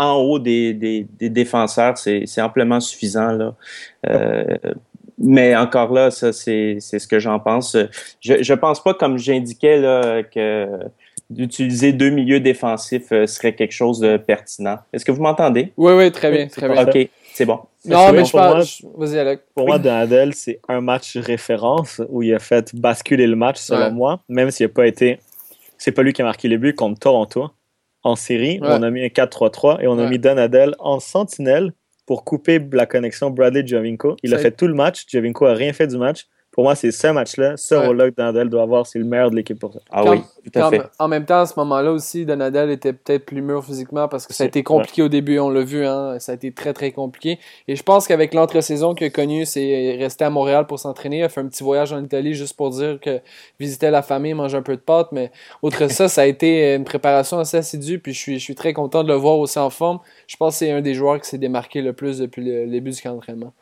[0.00, 3.56] en haut des, des, des défenseurs, c'est c'est amplement suffisant là.
[4.08, 4.44] Euh,
[5.18, 7.76] mais encore là, ça c'est c'est ce que j'en pense.
[8.20, 10.66] Je je pense pas comme j'indiquais là que
[11.30, 14.78] d'utiliser deux milieux défensifs euh, serait quelque chose de pertinent.
[14.94, 15.72] Est-ce que vous m'entendez?
[15.76, 16.86] Oui, oui, très bien, très bien.
[16.88, 17.58] Ok, c'est bon.
[17.84, 18.54] Non, mais je pour moi.
[18.54, 18.82] pense.
[18.96, 19.40] Vas-y, Alec.
[19.54, 23.80] Pour moi, Donadel, c'est un match référence où il a fait basculer le match, selon
[23.86, 23.90] Ouais.
[23.90, 25.20] moi, même s'il n'a pas été.
[25.76, 27.50] C'est pas lui qui a marqué les buts contre Toronto.
[28.04, 28.68] En série, Ouais.
[28.70, 31.72] on a mis un 4-3-3 et on a mis Donadel en sentinelle
[32.08, 34.16] pour couper la connexion Bradley-Jovinko.
[34.22, 35.04] Il a fait tout le match.
[35.12, 36.26] Jovinko a rien fait du match.
[36.58, 37.86] Pour moi, c'est ce match-là, ce Ouais.
[37.86, 38.84] rôle-là que Donadel doit avoir.
[38.84, 39.78] C'est le meilleur de l'équipe pour ça.
[39.92, 40.82] Ah oui, tout à fait.
[40.98, 44.34] en même temps, à ce moment-là aussi, Donadel était peut-être plus mûr physiquement parce que
[44.34, 46.90] ça a été compliqué au début, on l'a vu, hein, ça a été très très
[46.90, 47.38] compliqué.
[47.68, 51.22] Et je pense qu'avec l'entre-saison qu'il a connu, c'est resté à Montréal pour s'entraîner, il
[51.22, 53.20] a fait un petit voyage en Italie juste pour dire que
[53.60, 55.30] visitait la famille, manger un peu de pâtes, mais
[55.62, 58.72] outre ça, ça a été une préparation assez assidue, puis je suis, je suis très
[58.72, 60.00] content de le voir aussi en forme.
[60.26, 62.90] Je pense que c'est un des joueurs qui s'est démarqué le plus depuis le début
[62.90, 63.52] du camp d'entraînement.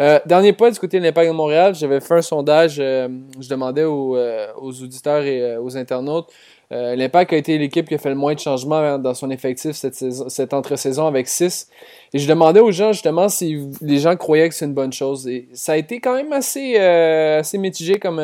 [0.00, 3.06] Euh, dernier point du côté de l'Impact de Montréal, j'avais fait un sondage, euh,
[3.38, 6.32] je demandais aux, euh, auditeurs et aux internautes.
[6.72, 9.96] L'Impact a été l'équipe qui a fait le moins de changements dans son effectif cette,
[9.96, 11.68] cette entre-saison avec 6.
[12.14, 15.26] Et je demandais aux gens justement si les gens croyaient que c'est une bonne chose.
[15.26, 18.20] Et ça a été quand même assez, assez mitigé comme,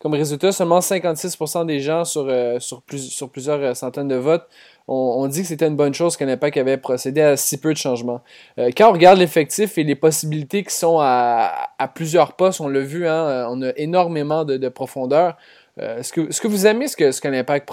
[0.00, 0.50] comme résultat.
[0.50, 4.48] Seulement 56% des gens sur, euh, sur, plus, sur plusieurs euh, centaines de votes
[4.88, 7.72] on, on dit que c'était une bonne chose que l'Impact avait procédé à si peu
[7.72, 8.22] de changements.
[8.58, 12.80] Euh, quand on regarde l'effectif et les possibilités qui sont à, plusieurs postes, on l'a
[12.80, 15.36] vu, hein, on a énormément de, de profondeur.
[15.78, 17.70] Est-ce que, que vous aimez ce que, ce l'Impact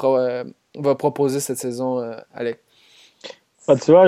[0.77, 2.59] va proposer cette saison, Alec?
[3.67, 4.07] Ah, tu vois,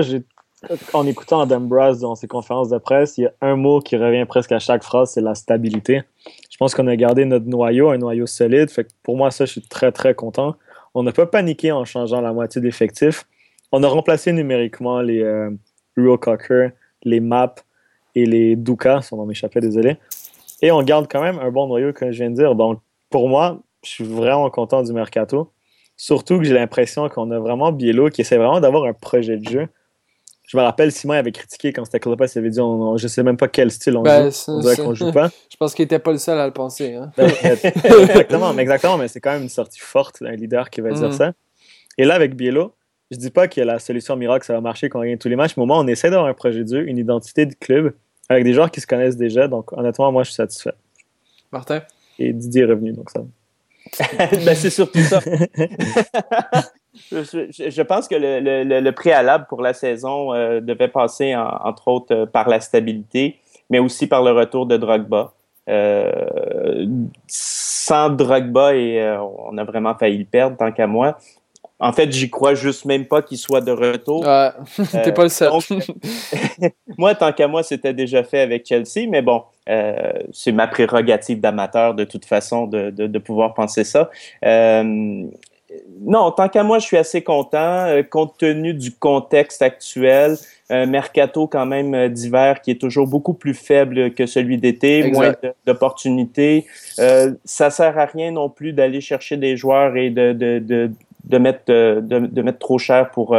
[0.94, 3.96] en écoutant Adam Brass dans ses conférences de presse, il y a un mot qui
[3.98, 6.04] revient presque à chaque phrase, c'est la stabilité.
[6.60, 8.70] Je pense qu'on a gardé notre noyau, un noyau solide.
[8.70, 10.58] Fait que pour moi, ça, je suis très, très content.
[10.94, 13.24] On n'a pas paniqué en changeant la moitié d'effectifs.
[13.72, 15.52] On a remplacé numériquement les euh,
[15.96, 16.72] Cocker,
[17.04, 17.56] les Maps
[18.14, 19.96] et les Duka, son nom m'échappait, désolé.
[20.62, 22.56] Et on garde quand même un bon noyau, comme je viens de dire.
[22.56, 25.54] Donc, pour moi, je suis vraiment content du mercato.
[25.96, 29.48] Surtout que j'ai l'impression qu'on a vraiment Biello qui essaie vraiment d'avoir un projet de
[29.48, 29.68] jeu.
[30.52, 33.08] Je me rappelle, Simon avait critiqué quand c'était Klopp, il avait dit on, on- je
[33.08, 34.32] sais même pas quel style on Ben, joue.
[34.32, 35.30] c'est- On dirait c'est- qu'on joue pas.
[35.52, 36.96] Je pense qu'il n'était pas le seul à le penser.
[36.96, 37.12] Hein?
[37.16, 40.90] Ben, exactement, mais exactement, mais c'est quand même une sortie forte d'un leader qui va
[40.92, 41.14] dire Mhm.
[41.14, 41.34] ça.
[42.00, 42.74] Et là, avec Biello,
[43.12, 45.20] je dis pas qu'il y a la solution miracle, ça va marcher quand on gagne
[45.20, 47.46] tous les matchs, mais au moins on essaie d'avoir un projet de jeu, une identité
[47.46, 47.94] de club,
[48.28, 49.48] avec des joueurs qui se connaissent déjà.
[49.48, 50.74] Donc honnêtement, moi je suis satisfait.
[51.52, 51.82] Martin?
[52.18, 53.22] Et Didier est revenu, donc ça.
[54.32, 55.20] ben, c'est surtout ça.
[57.12, 61.48] Je, pense que le, le- le- le préalable pour la saison euh, devait passer, en-
[61.64, 63.38] entre autres, euh, par la stabilité,
[63.70, 65.34] mais aussi par le retour de Drogba.
[65.70, 66.86] Euh,
[67.28, 69.18] sans Drogba, et
[69.50, 71.18] on a vraiment failli le perdre, tant qu'à moi.
[71.82, 74.26] En fait, j'y crois juste même pas qu'il soit de retour.
[74.26, 74.50] Ouais,
[75.04, 75.50] t'es pas le seul.
[75.50, 75.64] donc,
[76.98, 79.44] moi, tant qu'à moi, c'était déjà fait avec Chelsea, mais bon,
[80.34, 84.10] c'est ma prérogative d'amateur de toute façon de, de, de pouvoir penser ça.
[85.72, 90.38] Euh, non, tant qu'à moi, je suis assez content, euh, compte tenu du contexte actuel.
[90.70, 95.12] Un mercato quand même euh, d'hiver qui est toujours beaucoup plus faible que celui d'été,
[95.12, 95.34] moins
[95.66, 96.66] d'opportunités.
[97.00, 100.92] Euh, ça sert à rien non plus d'aller chercher des joueurs et de, de, de
[101.26, 103.38] de mettre de, de, mettre trop cher pour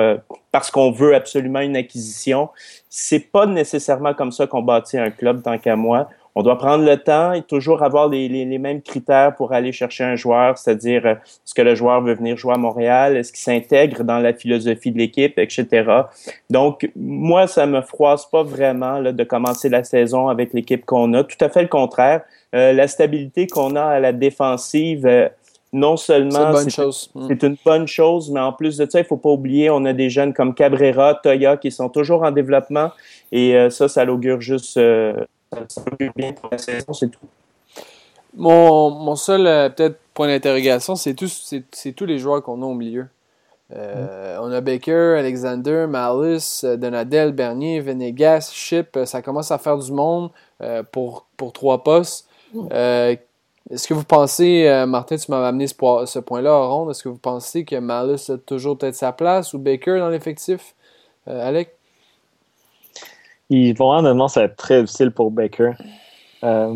[0.53, 2.51] parce qu'on veut absolument une acquisition.
[2.89, 6.85] C'est pas nécessairement comme ça qu'on bâtit un club tant qu'à moi on doit prendre
[6.85, 11.07] le temps et toujours avoir les, les, mêmes critères pour aller chercher un joueur, c'est-à-dire
[11.07, 14.33] euh, est-ce que le joueur veut venir jouer à Montréal, est-ce qu'il s'intègre dans la
[14.33, 16.03] philosophie de l'équipe, etc.
[16.49, 21.13] Donc, moi, ça me froisse pas vraiment là, de commencer la saison avec l'équipe qu'on
[21.15, 21.25] a.
[21.25, 22.23] Tout à fait le contraire.
[22.55, 25.29] Euh, la stabilité qu'on a à la défensive, euh,
[25.73, 27.39] non seulement c'est une, mm.
[27.43, 30.11] une, bonne chose, mais en plus de ça, il faut pas oublier, on a des
[30.11, 32.91] jeunes comme Cabrera, Toya qui sont toujours en développement
[33.31, 34.81] et ça, ça l'augure juste
[38.35, 41.53] mon, seul euh, peut-être point d'interrogation, c'est tous,
[42.07, 43.09] les joueurs qu'on a au milieu.
[43.73, 48.99] Euh, on a Baker, Alexander, Malice, euh, Donadel, Bernier, Venegas, Chip.
[49.05, 50.31] Ça commence à faire du monde
[50.93, 52.29] pour, trois postes.
[52.71, 57.19] est-ce que vous pensez, Martin, tu m'avais amené ce, point-là à ronde, est-ce que vous
[57.19, 60.75] pensez que Malice a toujours peut-être sa place ou Baker dans l'effectif?
[61.27, 61.80] Alec?
[63.51, 65.73] Il, honnêtement, ça va être très difficile pour Baker.
[66.43, 66.73] Euh,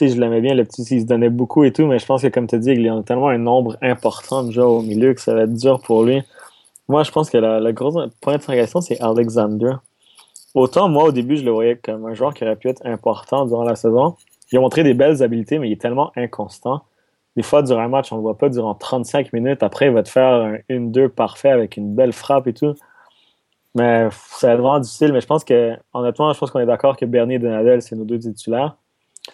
[0.00, 2.28] je l'aimais bien, le petit, il se donnait beaucoup et tout, mais je pense que,
[2.28, 5.20] comme tu dis, il y a tellement un nombre important de joueurs au milieu que
[5.20, 6.22] ça va être dur pour lui.
[6.88, 9.72] Moi, je pense que la, la grosse point d'interrogation, c'est Alexander.
[10.54, 13.44] Autant, moi, au début, je le voyais comme un joueur qui aurait pu être important
[13.44, 14.14] durant la saison.
[14.50, 16.82] Il a montré des belles habiletés, mais il est tellement inconstant.
[17.36, 19.62] Des fois, durant un match, on ne le voit pas durant 35 minutes.
[19.62, 22.74] Après, il va te faire un 1-2 parfait avec une belle frappe et tout.
[23.76, 25.12] Mais ça va être vraiment difficile.
[25.12, 27.94] Mais je pense que, honnêtement, je pense qu'on est d'accord que Bernier et Donadel, c'est
[27.94, 28.76] nos deux titulaires.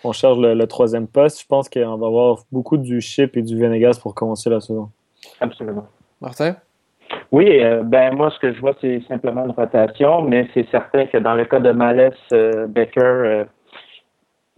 [0.03, 1.43] On cherche le, troisième poste.
[1.43, 4.91] Je pense qu'on va avoir beaucoup du chip et du Venegas pour commencer la saison.
[5.41, 5.87] Absolument.
[6.21, 6.57] Martin?
[7.31, 11.07] Oui, euh, ben moi, ce que je vois, c'est simplement une rotation, mais c'est certain
[11.07, 13.45] que dans le cas de Malès, euh, Becker, euh,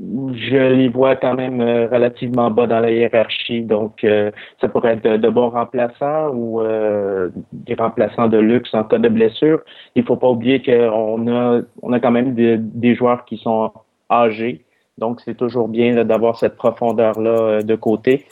[0.00, 3.62] je les vois quand même euh, relativement bas dans la hiérarchie.
[3.62, 4.30] Donc, euh,
[4.60, 9.08] ça pourrait être de, bons remplaçants ou euh, des remplaçants de luxe en cas de
[9.08, 9.60] blessure.
[9.94, 13.72] Il faut pas oublier qu'on a, on a quand même des joueurs qui sont
[14.10, 14.64] âgés.
[14.98, 18.26] Donc, c'est toujours bien d'avoir cette profondeur-là de côté.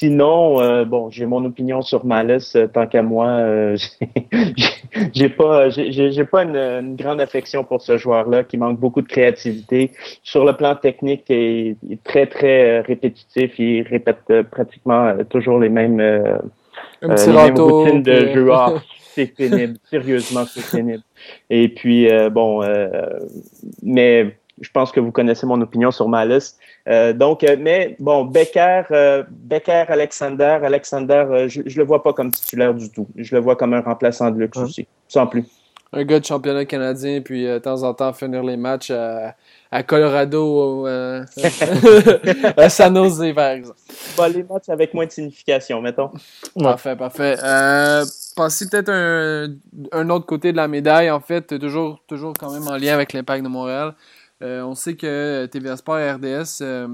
[0.00, 2.54] Sinon, euh, bon, j'ai mon opinion sur Malice.
[2.54, 3.76] Euh, tant qu'à moi, euh,
[5.12, 9.90] j'ai pas, j'ai pas une, grande affection pour ce joueur-là qui manque beaucoup de créativité.
[10.22, 13.58] Sur le plan technique, il est très très répétitif.
[13.58, 18.48] Il répète pratiquement toujours les mêmes, les mêmes routines de jeu.
[18.52, 19.78] Ah, c'est pénible.
[19.90, 21.02] Sérieusement, c'est pénible.
[21.50, 22.62] Et puis bon,
[23.82, 26.58] mais je pense que vous connaissez mon opinion sur ma liste.
[26.88, 32.12] Euh, donc, euh, mais bon, Becker, euh, Becker, Alexander, Alexander, je, je le vois pas
[32.12, 33.06] comme titulaire du tout.
[33.16, 35.44] Je le vois comme un remplaçant de luxe aussi, sans plus.
[35.92, 39.34] Un gars de championnat canadien, puis de temps en temps finir les matchs à,
[39.70, 40.86] à Colorado,
[42.56, 43.78] à San Jose, par exemple.
[44.34, 46.10] Les matchs avec moins de signification, mettons.
[46.60, 47.36] Parfait, parfait.
[47.42, 48.04] Euh,
[48.36, 49.48] pensez peut-être un,
[49.92, 53.12] un autre côté de la médaille, en fait, toujours, toujours quand même en lien avec
[53.14, 53.94] l'impact de Montréal.
[54.42, 56.86] Euh, on sait que TVA Sport et RDS, euh,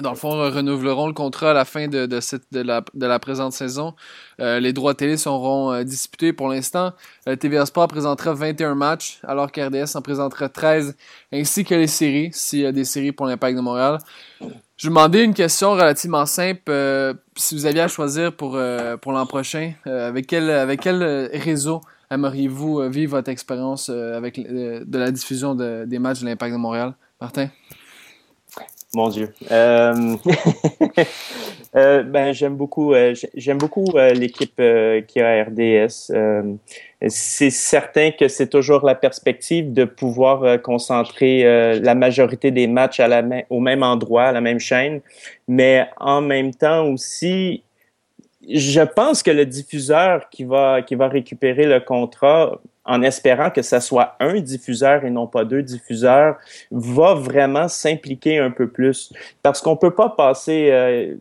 [0.00, 2.08] dans le fond, renouveleront le contrat à la fin de,
[2.52, 3.94] la, présente saison.
[4.40, 6.92] Euh, les droits télé seront disputés pour l'instant.
[7.40, 10.96] TVA Sport présentera 21 matchs, alors qu'RDS en présentera 13,
[11.32, 13.98] ainsi que les séries, s'il y a des séries pour l'Impact de Montréal.
[14.40, 16.70] Je vous demandais une question relativement simple.
[17.34, 18.58] si vous aviez à choisir pour,
[19.00, 24.38] pour l'an prochain, avec, quel, avec quel réseau aimeriez-vous euh, vivre votre expérience euh, avec
[24.38, 26.94] euh, de la diffusion des matchs de l'Impact de Montréal?
[27.20, 27.48] Martin?
[28.94, 29.34] Mon Dieu.
[29.50, 30.16] ben,
[32.32, 34.62] j'aime beaucoup, l'équipe
[35.06, 36.12] qui a RDS.
[37.08, 43.02] c'est certain que c'est toujours la perspective de pouvoir concentrer la majorité des matchs
[43.50, 45.02] au même endroit, à la même chaîne,
[45.46, 47.64] mais en même temps aussi,
[48.48, 53.62] je pense que le diffuseur qui va, qui va récupérer le contrat en espérant que
[53.62, 56.36] ça soit un diffuseur et non pas deux diffuseurs,
[56.70, 59.12] va vraiment s'impliquer un peu plus.
[59.42, 61.16] Parce qu'on peut pas passer, euh,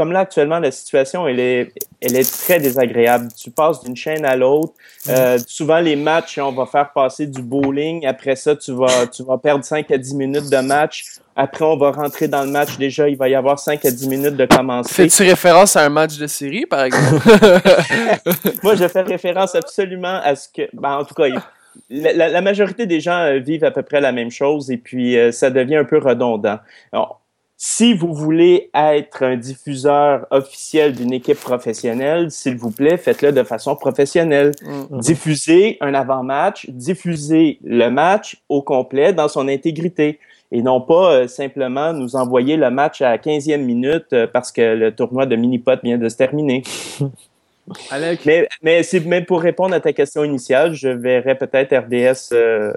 [0.00, 3.28] comme là actuellement, la situation, elle est, elle est très désagréable.
[3.36, 4.72] Tu passes d'une chaîne à l'autre.
[5.10, 8.06] Euh, souvent, les matchs, on va faire passer du bowling.
[8.06, 11.04] Après ça, tu vas, tu vas perdre 5 à 10 minutes de match.
[11.36, 12.78] Après, on va rentrer dans le match.
[12.78, 14.94] Déjà, il va y avoir 5 à 10 minutes de commencer.
[14.94, 17.28] Fais-tu référence à un match de série, par exemple?
[18.62, 20.62] Moi, je fais référence absolument à ce que...
[20.72, 21.26] Ben, en tout cas,
[21.90, 25.30] la, majorité des gens euh, vivent à peu près la même chose et puis euh,
[25.30, 26.58] ça devient un peu redondant.
[27.62, 33.42] Si vous voulez être un diffuseur officiel d'une équipe professionnelle, s'il vous plaît, faites-le de
[33.42, 34.52] façon professionnelle.
[34.62, 35.00] Mm-hmm.
[35.00, 40.18] Diffusez un avant-match, diffusez le match au complet dans son intégrité
[40.50, 44.52] et non pas euh, simplement nous envoyer le match à la 15e minute euh, parce
[44.52, 46.62] que le tournoi de mini-pot vient de se terminer.
[47.92, 52.72] Mais, mais, mais pour répondre à ta question initiale, je verrais peut-être RDS euh,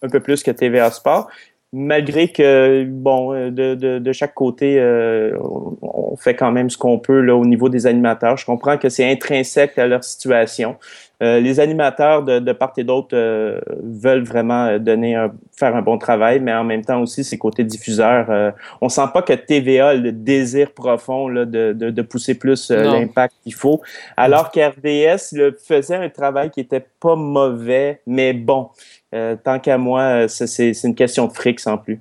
[0.00, 1.28] un peu plus que TVA Sport
[1.72, 5.36] malgré que bon de, de, de chaque côté euh,
[5.82, 8.38] on fait quand même ce qu'on peut là au niveau des animateurs.
[8.38, 10.76] Je comprends que c'est intrinsèque à leur situation.
[11.22, 15.82] Euh, les animateurs de, de part et d'autre euh, veulent vraiment donner un, faire un
[15.82, 19.88] bon travail mais en même temps aussi c'est côté diffuseur on sent pas que TVA
[19.88, 23.82] a le désir profond là, de, de, de pousser plus l'impact qu'il faut.
[24.16, 28.68] Alors qu'RDS le faisait un travail qui était pas mauvais mais bon
[29.14, 32.00] euh, tant qu'à moi, euh, c'est une question de fric sans plus.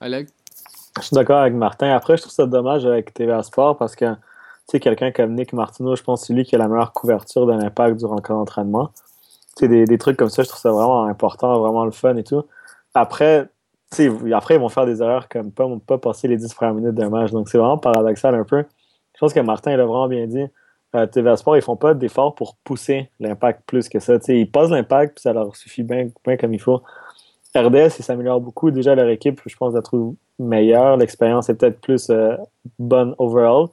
[0.00, 0.28] Alec?
[0.98, 1.90] Je suis d'accord avec Martin.
[1.94, 4.18] Après, je trouve ça dommage avec TVA Sport parce que, tu
[4.68, 7.46] sais, quelqu'un comme Nick Martineau, je pense que c'est lui qui a la meilleure couverture
[7.46, 8.90] de l'impact durant le camp d'entraînement.
[9.56, 12.16] Tu sais, des, des, trucs comme ça, je trouve ça vraiment important, vraiment le fun
[12.16, 12.44] et tout.
[12.94, 13.48] Après,
[13.90, 16.74] tu sais, après, ils vont faire des erreurs comme pas, pas passer les 10 premières
[16.74, 17.30] minutes d'un match.
[17.30, 18.64] Donc, c'est vraiment paradoxal un peu.
[19.14, 20.46] Je pense que Martin, il a vraiment bien dit.
[20.94, 24.18] Euh, TVA Sport, ils font pas d'efforts pour pousser l'impact plus que ça.
[24.28, 26.82] ils passent l'impact, puis ça leur suffit bien, comme il faut.
[27.56, 28.70] RDS, ils s'améliorent beaucoup.
[28.70, 30.96] Déjà, leur équipe, je pense, la trouve meilleure.
[30.96, 32.36] L'expérience est peut-être plus euh,
[32.78, 33.66] bonne overall.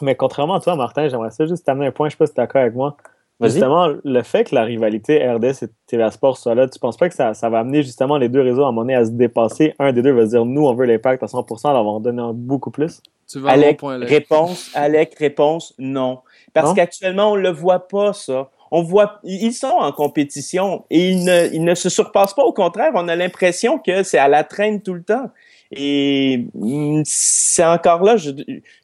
[0.00, 2.34] Mais contrairement à toi, Martin, j'aimerais ça juste t'amener un point, je sais pas si
[2.34, 2.96] tu es d'accord avec moi.
[3.40, 7.08] Justement, le fait que la rivalité RDS et TVA Sport soit là, tu penses pas
[7.08, 9.74] que ça, va amener justement les deux réseaux à un moment donné à se dépasser?
[9.78, 12.00] Un des deux va dire nous, on veut l'impact à 100%, alors on va en
[12.00, 13.02] donner beaucoup plus.
[13.28, 16.20] Tu Alec, réponse, Alec, réponse, non.
[16.54, 18.50] Parce qu'actuellement, on le voit pas, ça.
[18.70, 22.44] On voit, ils sont en compétition et ils ne, ils ne se surpassent pas.
[22.44, 25.30] Au contraire, on a l'impression que c'est à la traîne tout le temps.
[25.72, 28.30] Et mm, c'est encore là, je,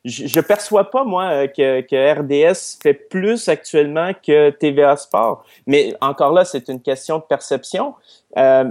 [0.04, 5.44] je, perçois pas moi que, que RDS fait plus actuellement que TVA Sport.
[5.66, 7.94] Mais encore là, c'est une question de perception.
[8.36, 8.64] Euh,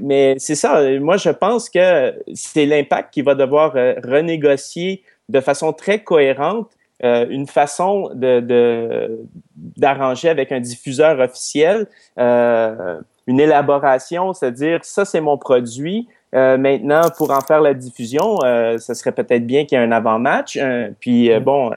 [0.00, 0.82] mais c'est ça.
[0.98, 6.70] Moi, je pense que c'est l'impact qui va devoir euh, renégocier de façon très cohérente
[7.04, 9.20] euh, une façon de
[9.54, 11.86] d'arranger avec un diffuseur officiel
[12.18, 16.08] euh, une élaboration, c'est-à-dire ça c'est mon produit.
[16.34, 19.84] Euh, maintenant, pour en faire la diffusion, euh, ce serait peut-être bien qu'il y ait
[19.84, 20.58] un avant-match.
[21.00, 21.40] puis mm.
[21.40, 21.70] bon,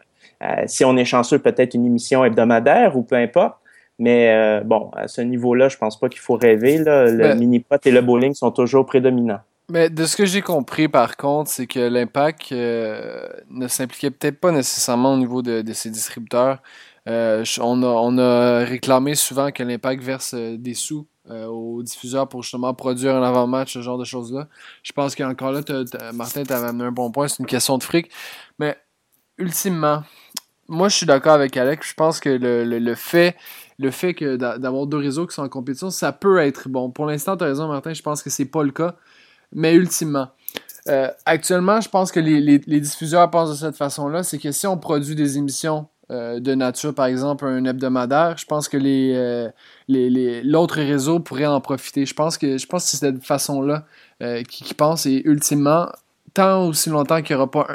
[0.66, 3.56] si on est chanceux, peut-être une émission hebdomadaire ou peu importe.
[4.00, 6.80] Mais bon, à ce niveau-là, je pense pas qu'il faut rêver.
[6.80, 7.06] Là.
[7.06, 9.42] Le mini-pot et le bowling sont toujours prédominants.
[9.72, 14.38] Mais de ce que j'ai compris, par contre, c'est que l'impact euh, ne s'impliquait peut-être
[14.38, 16.62] pas nécessairement au niveau de, de ses distributeurs.
[17.08, 21.08] Euh, on, a, on, a, réclamé souvent que l'impact verse euh, des sous
[21.48, 24.48] aux diffuseurs pour justement produire un avant-match, ce genre de choses-là.
[24.84, 25.62] Je pense qu'encore là,
[26.14, 28.10] Martin, tu amené un bon point, c'est une question de fric.
[28.60, 28.78] Mais
[29.38, 30.04] ultimement,
[30.68, 31.90] moi je suis d'accord avec Alex.
[31.90, 33.36] Je pense que le, fait
[33.80, 36.92] le fait d'avoir deux réseaux qui sont en compétition, ça peut être bon.
[36.92, 38.96] Pour l'instant, tu as raison, Martin, je pense que c'est pas le cas.
[39.54, 40.30] Mais ultimement,
[40.88, 44.24] euh, actuellement, je pense que les, diffuseurs pensent de cette façon-là.
[44.24, 48.46] C'est que si on produit des émissions euh, de nature, par exemple, un hebdomadaire, je
[48.46, 49.50] pense que les, euh,
[49.88, 52.06] les, l'autre réseau pourrait en profiter.
[52.06, 53.86] Je pense que, je pense que c'est cette façon-là
[54.20, 55.06] qui, qui pense.
[55.06, 55.88] Et ultimement,
[56.34, 57.68] tant aussi longtemps qu'il n'y aura pas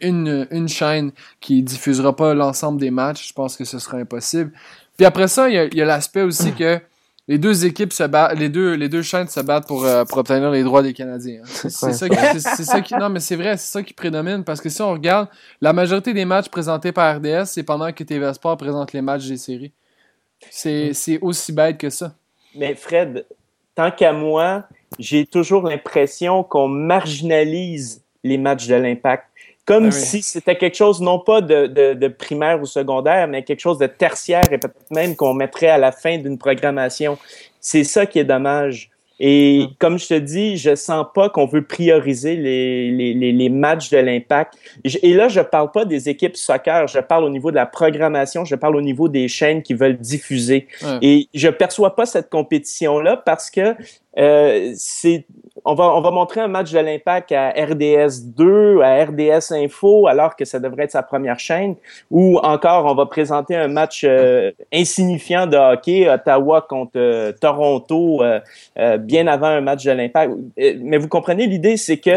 [0.00, 4.52] une, une chaîne qui diffusera pas l'ensemble des matchs, je pense que ce sera impossible.
[4.96, 6.80] Puis après ça, il y a, a l'aspect aussi que
[7.26, 10.18] les deux équipes se battent, les deux, les deux chaînes se battent pour, euh, pour
[10.18, 11.40] obtenir les droits des Canadiens.
[11.42, 11.46] Hein.
[11.46, 14.60] C'est ça, qui, c'est ça qui, non, mais c'est vrai, c'est ça qui prédomine parce
[14.60, 15.28] que si on regarde,
[15.60, 19.26] la majorité des matchs présentés par RDS, c'est pendant que TV Sport présente les matchs
[19.26, 19.72] des séries.
[20.50, 22.14] C'est, c'est aussi bête que ça.
[22.54, 23.24] Mais Fred,
[23.74, 24.64] tant qu'à moi,
[24.98, 29.24] j'ai toujours l'impression qu'on marginalise les matchs de l'impact
[29.66, 33.42] comme ah si c'était quelque chose non pas de, de, de, primaire ou secondaire, mais
[33.42, 37.18] quelque chose de tertiaire et peut-être même qu'on mettrait à la fin d'une programmation.
[37.60, 38.90] C'est ça qui est dommage.
[39.20, 39.74] Et mm.
[39.78, 43.98] comme je te dis, je sens pas qu'on veut prioriser les, les, les, matchs de
[43.98, 44.54] l'impact.
[44.84, 48.44] Et là, je parle pas des équipes soccer, je parle au niveau de la programmation,
[48.44, 50.66] je parle au niveau des chaînes qui veulent diffuser.
[51.00, 53.74] Et je perçois pas cette compétition-là parce que
[54.18, 55.26] euh, c'est
[55.66, 60.06] on va, on va montrer un match de l'Impact à RDS 2, à RDS Info,
[60.06, 61.76] alors que ça devrait être sa première chaîne.
[62.10, 68.22] Ou encore, on va présenter un match euh, insignifiant de hockey, Ottawa contre euh, Toronto,
[68.98, 70.32] bien avant un match de l'Impact.
[70.80, 72.10] Mais vous comprenez, l'idée, c'est que...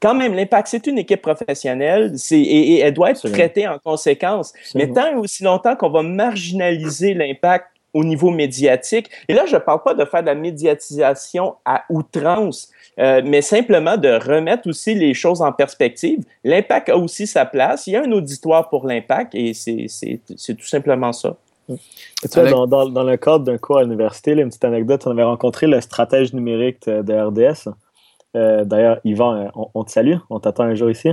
[0.00, 4.54] quand même, l'Impact, c'est une équipe professionnelle et, et, elle doit être traitée en conséquence.
[4.74, 9.10] Mais tant et aussi longtemps qu'on va marginaliser l'Impact au niveau médiatique.
[9.28, 13.42] Et là, je ne parle pas de faire de la médiatisation à outrance, euh, mais
[13.42, 16.24] simplement de remettre aussi les choses en perspective.
[16.44, 17.86] L'impact a aussi sa place.
[17.86, 20.20] Il y a un auditoire pour l'impact et c'est
[20.56, 21.36] tout simplement ça.
[21.68, 25.06] Et tu vois, dans, dans, dans, le cadre d'un cours à l'université, une petite anecdote,
[25.06, 27.68] on avait rencontré le stratège numérique de RDS.
[28.36, 31.10] Euh, D'ailleurs, Yvan, on, on, te salue, on t'attend un jour ici.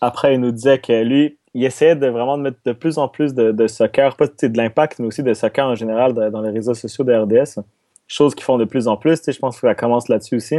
[0.00, 3.08] Après, il nous disait que lui, il essayait de vraiment de mettre de plus en
[3.08, 6.74] plus de, soccer, pas de l'impact, mais aussi de soccer en général dans les réseaux
[6.74, 7.60] sociaux de RDS.
[8.06, 9.20] Chose qu'ils font de plus en plus.
[9.26, 10.58] Je pense que ça commence là-dessus aussi.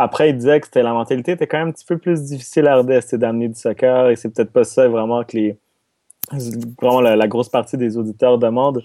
[0.00, 2.66] Après, il disait que c'était la mentalité était quand même un petit peu plus difficile
[2.66, 5.54] à RDS, d'amener du soccer, et c'est peut-être pas ça vraiment que
[6.32, 8.82] la, grosse partie des auditeurs demandent.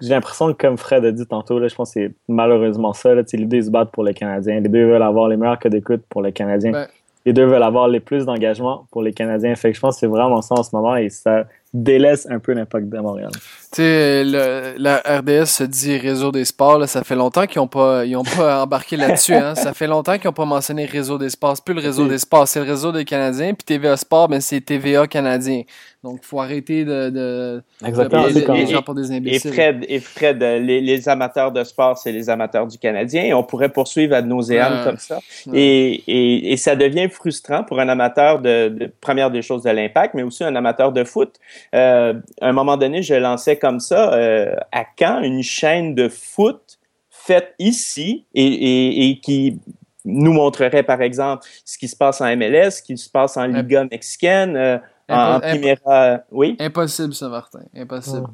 [0.00, 3.12] J'ai l'impression que, comme Fred a dit tantôt, là, je pense que c'est malheureusement ça.
[3.12, 4.60] Là, les deux se battent pour les Canadiens.
[4.60, 6.70] Les deux veulent avoir les meilleurs codes d'écoute pour les Canadiens.
[6.70, 6.86] Ben,
[7.26, 9.54] les deux veulent avoir les plus d'engagement pour les Canadiens.
[9.56, 12.38] Fait que je pense que c'est vraiment ça en ce moment et ça délaisse un
[12.38, 13.30] peu l'impact de Montréal.
[13.72, 18.04] Tu sais, la RDS se dit réseau des sports, ça fait longtemps qu'ils n'ont pas,
[18.06, 19.34] ont pas embarqué là-dessus.
[19.34, 19.56] Hein.
[19.56, 21.56] Ça fait longtemps qu'ils n'ont pas mentionné réseau des sports.
[21.64, 23.52] plus le réseau des sports, c'est le réseau des Canadiens.
[23.54, 25.62] Puis TVA Sport, ben, c'est TVA Canadien.
[26.06, 28.26] Donc, il faut arrêter de, de, Exactement.
[28.26, 29.50] les gens pour des imbéciles.
[29.50, 33.24] Et Fred, et Fred les, amateurs de sport, c'est les amateurs du Canadien.
[33.24, 35.18] Et on pourrait poursuivre ad nauseam comme ça.
[35.52, 39.70] Et, et, et, ça devient frustrant pour un amateur de, de première des choses de
[39.70, 41.34] l'impact, mais aussi un amateur de foot.
[41.74, 46.08] Euh, à un moment donné, je lançais comme ça euh, à Caen une chaîne de
[46.08, 46.78] foot
[47.10, 49.58] faite ici et, et qui
[50.04, 53.46] nous montrerait, par exemple, ce qui se passe en MLS, ce qui se passe en
[53.46, 54.80] Liga mexicaine,
[55.10, 56.18] euh, en, Primera.
[56.30, 56.56] Oui?
[56.58, 57.60] Impossible, ça, Martin.
[57.76, 58.26] Impossible.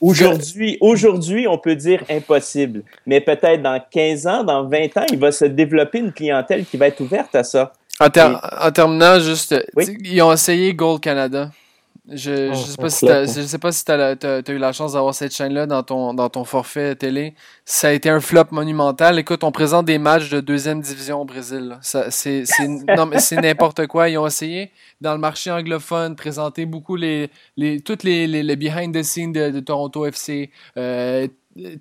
[0.00, 2.82] Aujourd'hui, aujourd'hui, on peut dire impossible.
[3.06, 6.76] Mais peut-être dans 15 ans, dans 20 ans, il va se développer une clientèle qui
[6.78, 7.72] va être ouverte à ça.
[8.00, 11.50] En, en terminant, juste, ils ont essayé Gold Canada.
[12.12, 14.94] Je, oh, je sais pas si je sais pas si tu as, eu la chance
[14.94, 17.34] d'avoir cette chaîne-là dans ton, dans ton forfait télé.
[17.64, 19.18] Ça a été un flop monumental.
[19.18, 21.78] Écoute, on présente des matchs de deuxième division au Brésil.
[21.82, 24.08] C'est n'importe quoi.
[24.08, 28.94] Ils ont essayé dans le marché anglophone présenter beaucoup les, les toutes les, les, behind
[28.94, 30.50] the scenes de, Toronto FC.
[30.76, 31.28] Euh,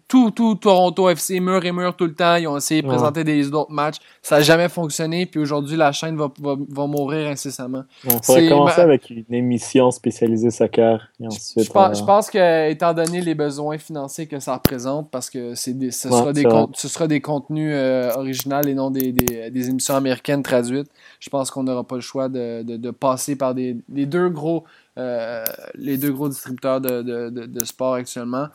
[0.08, 2.36] tout, tout Toronto FC, mur et mur tout le temps.
[2.36, 3.98] Ils ont essayé de présenter des autres matchs.
[4.22, 5.28] Ça n'a jamais fonctionné.
[5.28, 7.84] Puis aujourd'hui, la chaîne va, va, va mourir incessamment.
[8.10, 11.10] On pourrait commencer avec une émission spécialisée soccer.
[11.22, 15.12] Et ensuite, je, pense, je pense que, étant donné les besoins financiers que ça représente,
[15.12, 18.90] parce que c'est des, ce, sera des ce sera des contenus euh, originaux et non
[18.90, 20.90] des, des, des, émissions américaines traduites,
[21.20, 24.30] je pense qu'on n'aura pas le choix de, de, de passer par des, les deux
[24.30, 24.64] gros
[24.98, 25.44] euh,
[25.76, 28.48] les deux gros distributeurs de, de, de sport actuellement.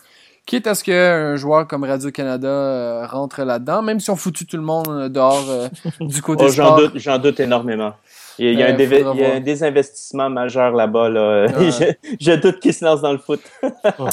[0.47, 4.59] Quitte à ce qu'un joueur comme Radio-Canada euh, rentre là-dedans, même si on foutu tout
[4.59, 5.69] le monde euh, dehors euh,
[6.01, 6.81] du côté oh, sport.
[6.97, 7.95] J'en doute, énormément.
[8.39, 11.09] Il y, a, un, désinvestissement majeur là-bas.
[11.09, 11.47] Là.
[12.21, 13.41] je, doute qu'il se lance dans le foot.
[13.99, 14.09] Oh,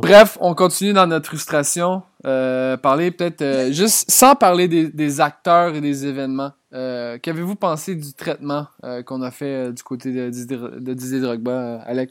[0.00, 2.02] Bref, on continue dans notre frustration.
[2.22, 6.52] parler peut-être, juste sans parler des, acteurs et des événements.
[6.72, 8.66] Qu'avez-vous pensé du traitement
[9.04, 12.10] qu'on a fait du côté de, de Didier Drogba, Alec?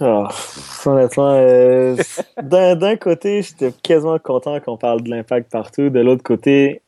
[0.00, 0.26] Oh,
[0.86, 1.96] honnêtement, euh,
[2.42, 5.90] d'un côté, j'étais quasiment content qu'on parle de l'impact partout.
[5.90, 6.82] De l'autre côté,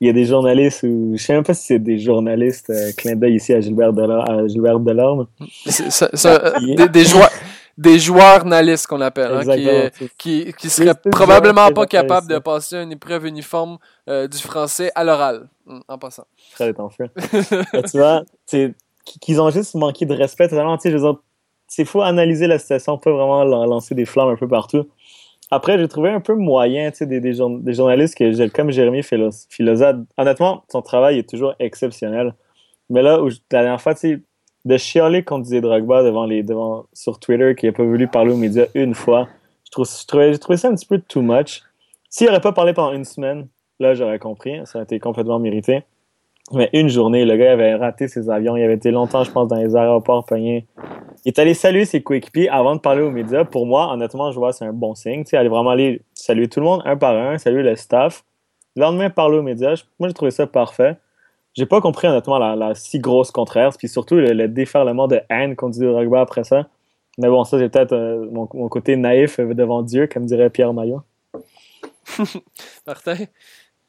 [0.00, 2.92] il y a des journalistes ou je sais même pas si c'est des journalistes, euh,
[2.96, 4.28] clin d'œil ici à Gilbert Delorme.
[4.28, 5.26] À Gilbert Delorme.
[5.66, 7.30] des, des, joueurs.
[7.78, 12.38] Des joueurs journalistes qu'on appelle, hein, qui, euh, qui, qui seraient probablement pas capables de
[12.38, 13.78] passer une épreuve uniforme
[14.08, 15.48] euh, du français à l'oral,
[15.88, 16.24] en passant.
[16.54, 17.10] Très fait.
[17.90, 18.22] tu vois,
[19.20, 20.76] qu'ils ont juste manqué de respect totalement.
[20.76, 21.20] Tu sais, je veux dire,
[21.66, 24.86] c'est faut analyser la situation, pas vraiment lancer des flammes un peu partout.
[25.50, 30.04] Après, j'ai trouvé un peu moyen, sais, des, des, journalistes que, comme Jérémy Philosade.
[30.16, 32.34] Honnêtement, son travail est toujours exceptionnel.
[32.90, 37.20] Mais là, où, la dernière fois, de chialer contre Didier Drogba devant les, devant, sur
[37.20, 39.28] Twitter, qui n'a pas voulu parler aux médias une fois,
[39.64, 41.62] je trouve, j'ai trouvé ça un petit peu too much.
[42.10, 43.46] S'il n'aurait pas parlé pendant une semaine,
[43.78, 44.60] là, j'aurais compris.
[44.64, 45.84] Ça a été complètement mérité.
[46.52, 48.56] Mais une journée, le gars avait raté ses avions.
[48.56, 50.66] Il avait été longtemps, je pense, dans les aéroports pogné.
[51.24, 53.44] Il est allé saluer ses coéquipiers avant de parler aux médias.
[53.44, 55.24] Pour moi, honnêtement, je vois c'est un bon signe.
[55.24, 58.24] Tu sais, aller vraiment aller saluer tout le monde un par un, saluer le staff.
[58.76, 59.82] Le lendemain, parler aux médias.
[59.98, 60.96] Moi, j'ai trouvé ça parfait.
[61.54, 63.70] J'ai pas compris, honnêtement, la, si grosse contraire.
[63.76, 66.68] Puis surtout, le, déferlement de haine qu'on dit au rugby après ça.
[67.18, 70.74] Mais bon, ça, c'est peut-être euh, mon, mon, côté naïf devant Dieu, comme dirait Pierre
[70.74, 71.00] Maillot.
[72.86, 73.16] Martin?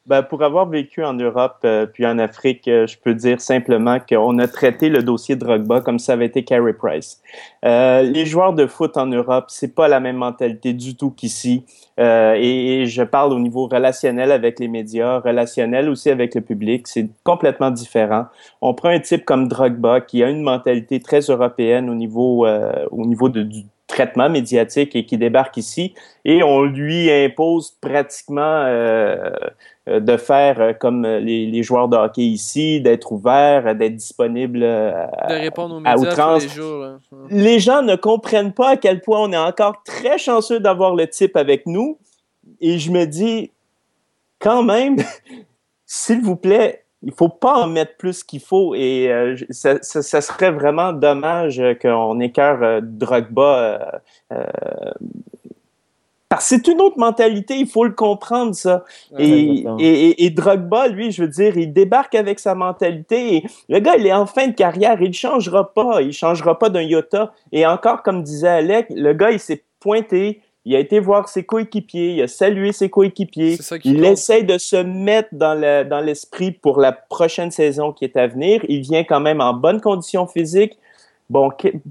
[0.08, 3.98] Ben, pour avoir vécu en Europe euh, puis en Afrique, euh, je peux dire simplement
[4.00, 7.20] qu'on a traité le dossier Drogba comme ça avait été Carey Price.
[7.66, 11.66] Euh, les joueurs de foot en Europe, c'est pas la même mentalité du tout qu'ici.
[11.98, 16.86] Et, et, je parle au niveau relationnel avec les médias, relationnel aussi avec le public.
[16.86, 18.26] C'est complètement différent.
[18.62, 23.04] On prend un type comme Drogba qui a une mentalité très européenne au niveau au
[23.04, 25.94] niveau de, du traitement médiatique et qui débarque ici
[26.24, 29.32] et on lui impose pratiquement euh, euh,
[29.88, 35.34] de faire euh, comme les, joueurs de hockey ici, d'être ouvert, d'être disponible à, de
[35.34, 36.42] répondre aux médias outrance.
[36.42, 37.00] Tous les, jours, hein.
[37.30, 41.06] les gens ne comprennent pas à quel point on est encore très chanceux d'avoir le
[41.06, 41.98] type avec nous
[42.60, 43.50] et je me dis
[44.38, 44.96] quand même
[45.86, 50.20] s'il vous plaît il faut pas en mettre plus qu'il faut et euh, ça, ça,
[50.20, 54.90] serait vraiment dommage qu'on écœure euh, Drogba euh,
[56.28, 58.84] parce que c'est une autre mentalité, il faut le comprendre, ça.
[59.18, 63.36] et, et, et, Drogba, lui, je veux dire, il débarque avec sa mentalité.
[63.36, 66.58] Et le gars, il est en fin de carrière, il ne changera pas, il changera
[66.58, 67.32] pas d'un iota.
[67.50, 71.44] Et encore, comme disait Alec, le gars, il s'est pointé, il a été voir ses
[71.44, 73.56] coéquipiers, il a salué ses coéquipiers.
[73.84, 75.58] Il essaie de se mettre dans,
[75.88, 78.60] dans l'esprit pour la prochaine saison qui est à venir.
[78.68, 80.76] Il vient quand même en bonne condition physique.
[81.30, 81.50] Bon,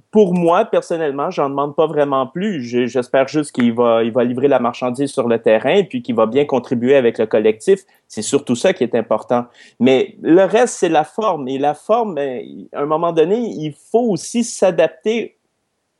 [0.09, 2.63] pour moi, personnellement, j'en demande pas vraiment plus.
[2.87, 6.15] J'espère juste qu'il va, il va livrer la marchandise sur le terrain et puis qu'il
[6.15, 7.81] va bien contribuer avec le collectif.
[8.07, 9.45] C'est surtout ça qui est important.
[9.79, 11.47] Mais le reste, c'est la forme.
[11.47, 12.41] Et la forme, ben,
[12.73, 15.37] à un moment donné, il faut aussi s'adapter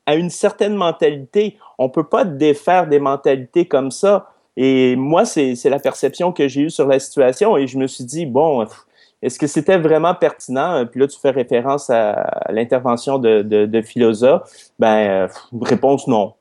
[0.06, 1.58] à une certaine mentalité.
[1.78, 4.32] On peut pas défaire des mentalités comme ça.
[4.56, 7.56] Et moi, c'est la perception que j'ai eue sur la situation.
[7.56, 8.66] Et je me suis dit, bon,
[9.22, 10.86] est-ce que c'était vraiment pertinent?
[10.86, 14.44] Puis là, tu fais référence à, l'intervention de, de, de Philosa.
[14.78, 15.28] Ben, euh,
[15.62, 16.34] réponse non.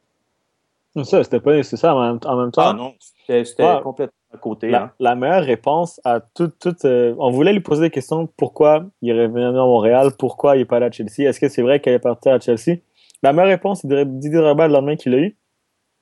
[1.03, 2.69] Ça, c'était pas nécessaire en même, en même temps.
[2.69, 3.43] Ah non, c'était
[3.83, 4.69] complètement à côté.
[4.69, 4.91] La, hein.
[4.99, 6.51] la, meilleure réponse à tout.
[6.59, 8.27] tout euh, on voulait lui poser des questions.
[8.37, 10.11] Pourquoi il est revenu à Montréal?
[10.17, 11.27] Pourquoi il n'est pas allé à Chelsea?
[11.27, 12.79] Est-ce que c'est vrai qu'il est parti à Chelsea?
[13.23, 15.35] La meilleure réponse, c'est Didier Drogba le lendemain qu'il a eu.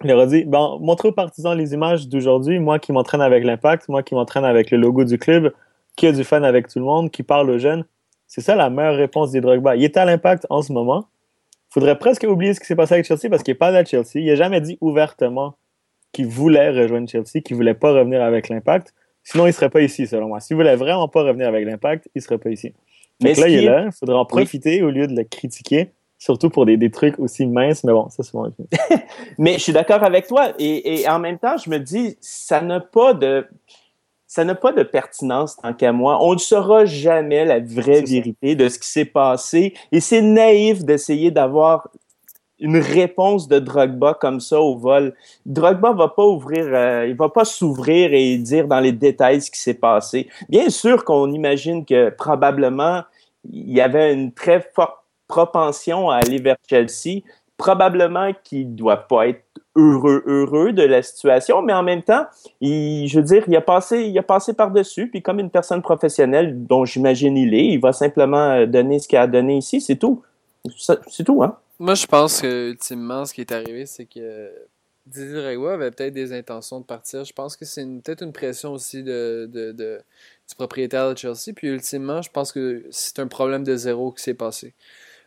[0.03, 3.45] Il leur a dit, bon, montrez aux partisans les images d'aujourd'hui, moi qui m'entraîne avec
[3.45, 5.53] l'Impact, moi qui m'entraîne avec le logo du club,
[5.95, 7.85] qui a du fun avec tout le monde, qui parle aux jeunes.
[8.27, 9.75] C'est ça la meilleure réponse des Drogba.
[9.75, 11.07] Il est à l'impact en ce moment.
[11.69, 13.83] Il faudrait presque oublier ce qui s'est passé avec Chelsea parce qu'il n'est pas à
[13.83, 14.15] Chelsea.
[14.15, 15.55] Il n'a jamais dit ouvertement
[16.11, 18.93] qu'il voulait rejoindre Chelsea, qu'il ne voulait pas revenir avec l'impact.
[19.23, 20.39] Sinon, il ne serait pas ici, selon moi.
[20.39, 22.73] S'il voulait vraiment pas revenir avec l'impact, il ne serait pas ici.
[23.21, 23.85] Mais là, il est là.
[23.87, 27.45] Il faudra en profiter au lieu de le critiquer, surtout pour des, des trucs aussi
[27.45, 27.83] minces.
[27.83, 28.53] Mais bon, ça, c'est bon.
[29.37, 30.53] mais je suis d'accord avec toi.
[30.59, 33.47] Et, et en même temps, je me dis, ça n'a pas de
[34.35, 36.17] ça n'a pas de pertinence tant qu'à moi.
[36.21, 40.83] On ne saura jamais la vraie vérité de ce qui s'est passé et c'est naïf
[40.83, 41.87] d'essayer d'avoir
[42.59, 45.13] une réponse de Drogba comme ça au vol.
[45.45, 49.49] Drogba va pas ouvrir, euh, il va pas s'ouvrir et dire dans les détails ce
[49.49, 50.27] qui s'est passé.
[50.49, 53.03] Bien sûr qu'on imagine que probablement
[53.49, 54.97] il y avait une très forte
[55.29, 57.21] propension à aller vers Chelsea.
[57.55, 59.44] Probablement qu'il doit pas être
[59.75, 62.25] heureux, heureux de la situation, mais en même temps,
[62.61, 65.81] il, je veux dire, il a passé, il a passé par-dessus, puis comme une personne
[65.81, 69.81] professionnelle dont j'imagine il est, il va simplement euh, donner ce qu'il a donné ici,
[69.81, 70.23] c'est tout.
[71.07, 71.57] C'est tout, hein?
[71.77, 74.49] Moi, je pense que, ultimement, ce qui est arrivé, c'est que
[75.05, 77.25] Didier Drogba avait peut-être des intentions de partir.
[77.25, 81.53] Je pense que c'est peut-être une pression aussi de, du propriétaire de Chelsea.
[81.53, 84.73] Puis, ultimement, je pense que c'est un problème de zéro qui s'est passé.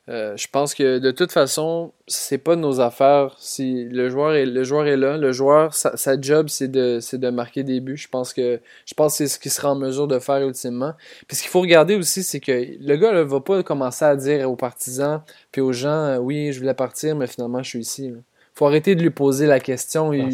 [0.09, 3.37] Euh, je pense que de toute façon, c'est pas de nos affaires.
[3.39, 7.31] Si le joueur est, le joueur est là, le joueur, sa, job, c'est de, de
[7.31, 7.97] marquer des buts.
[7.97, 10.95] Je pense que je pense c'est ce qu'il sera en mesure de faire ultimement.
[11.27, 14.17] Puis ce qu'il faut regarder aussi, c'est que le gars ne va pas commencer à
[14.17, 18.13] dire aux partisans puis aux gens Oui, je voulais partir, mais finalement je suis ici
[18.59, 20.11] faut arrêter de lui poser la question.
[20.11, 20.27] lui,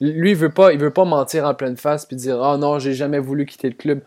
[0.00, 2.78] il veut pas, il veut pas mentir en pleine face puis dire ah oh non,
[2.78, 4.00] j'ai jamais voulu quitter le club.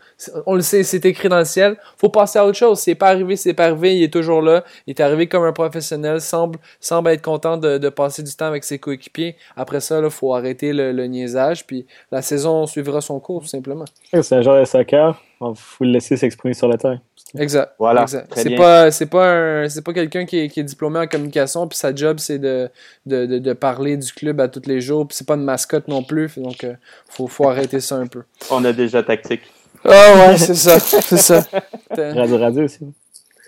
[0.48, 1.78] On le sait, c'est écrit dans le ciel.
[1.98, 2.80] Faut passer à autre chose.
[2.80, 3.96] C'est pas arrivé, c'est pas arrivé.
[3.98, 4.64] Il est toujours là.
[4.88, 6.22] Il est arrivé comme un professionnel.
[6.22, 9.36] semble semble être content de, passer du temps avec ses coéquipiers.
[9.56, 13.86] Après ça, il faut arrêter le, niaisage puis la saison suivra son cours tout simplement.
[14.12, 15.22] C'est un genre de soccer.
[15.42, 17.00] Il faut le laisser s'exprimer sur le terrain.
[17.38, 17.74] Exact.
[17.80, 18.06] Voilà.
[18.08, 21.78] C'est pas, c'est pas, c'est pas quelqu'un qui est, qui est, diplômé en communication, puis
[21.78, 22.70] sa job c'est de,
[23.06, 25.88] de, de, de, parler du club à tous les jours, puis c'est pas une mascotte
[25.88, 26.76] non plus, donc euh,
[27.08, 28.24] faut, faut arrêter ça un peu.
[28.50, 29.44] On a déjà tactique.
[29.84, 29.90] Ah
[30.30, 31.44] ouais, c'est ça, c'est ça.
[31.90, 32.80] Radio radio aussi.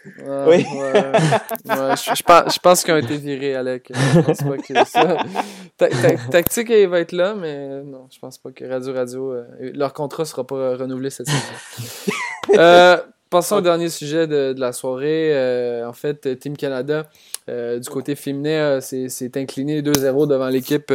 [0.05, 0.65] Oui.
[0.65, 3.91] je, pense, je pense qu'ils ont été virés, Alec.
[3.93, 5.17] Je pense pas que ça.
[6.31, 9.33] tactique, il va être là, mais non, je pense pas que Radio Radio.
[9.33, 9.43] Euh,
[9.73, 12.13] leur contrat sera pas renouvelé cette saison.
[12.57, 12.97] euh,
[13.33, 15.33] Passons au dernier sujet de, la soirée.
[15.33, 17.09] Euh, en fait, Team Canada,
[17.49, 20.93] euh, du côté féminin, s'est incliné 2-0 devant l'équipe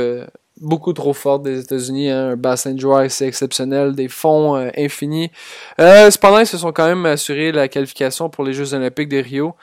[0.60, 2.10] beaucoup trop forte des États-Unis.
[2.10, 2.30] Hein.
[2.30, 5.30] un bassin de joueurs assez exceptionnel, des fonds euh, infinis.
[5.78, 9.54] cependant, ils se sont quand même assurés la qualification pour les Jeux olympiques de Rio.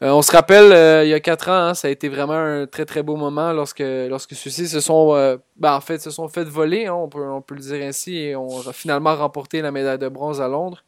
[0.00, 2.84] on se rappelle, il y a quatre ans, hein, ça a été vraiment un très
[2.84, 6.86] très beau moment lorsque lorsque ceux-ci se sont, ben, en fait, se sont fait voler,
[6.86, 10.08] hein, on peut on peut le dire ainsi, et ont finalement remporté la médaille de
[10.08, 10.82] bronze à Londres.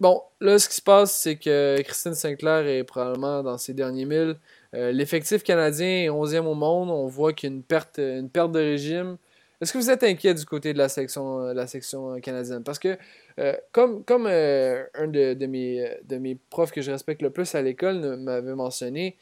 [0.00, 4.06] Bon, là, ce qui se passe, c'est que Christine Sinclair est probablement dans ses derniers
[4.06, 4.36] milles.
[4.74, 6.90] Euh, l'effectif canadien est 11e au monde.
[6.90, 9.16] On voit qu'il y a une perte, une perte de régime.
[9.60, 12.64] Est-ce que vous êtes inquiet du côté de la section, la section canadienne?
[12.64, 12.96] Parce que,
[13.38, 17.30] euh, comme, comme euh, un de, de, mes, de mes profs que je respecte le
[17.30, 19.16] plus à l'école m'avait mentionné,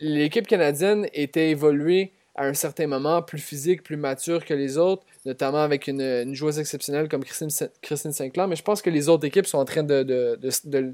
[0.00, 5.04] l'équipe canadienne était évoluée à un certain moment, plus physique, plus mature que les autres,
[5.24, 9.46] notamment avec une, joueuse exceptionnelle comme Christine, Sinclair, mais je pense que les autres équipes
[9.46, 10.38] sont en train de,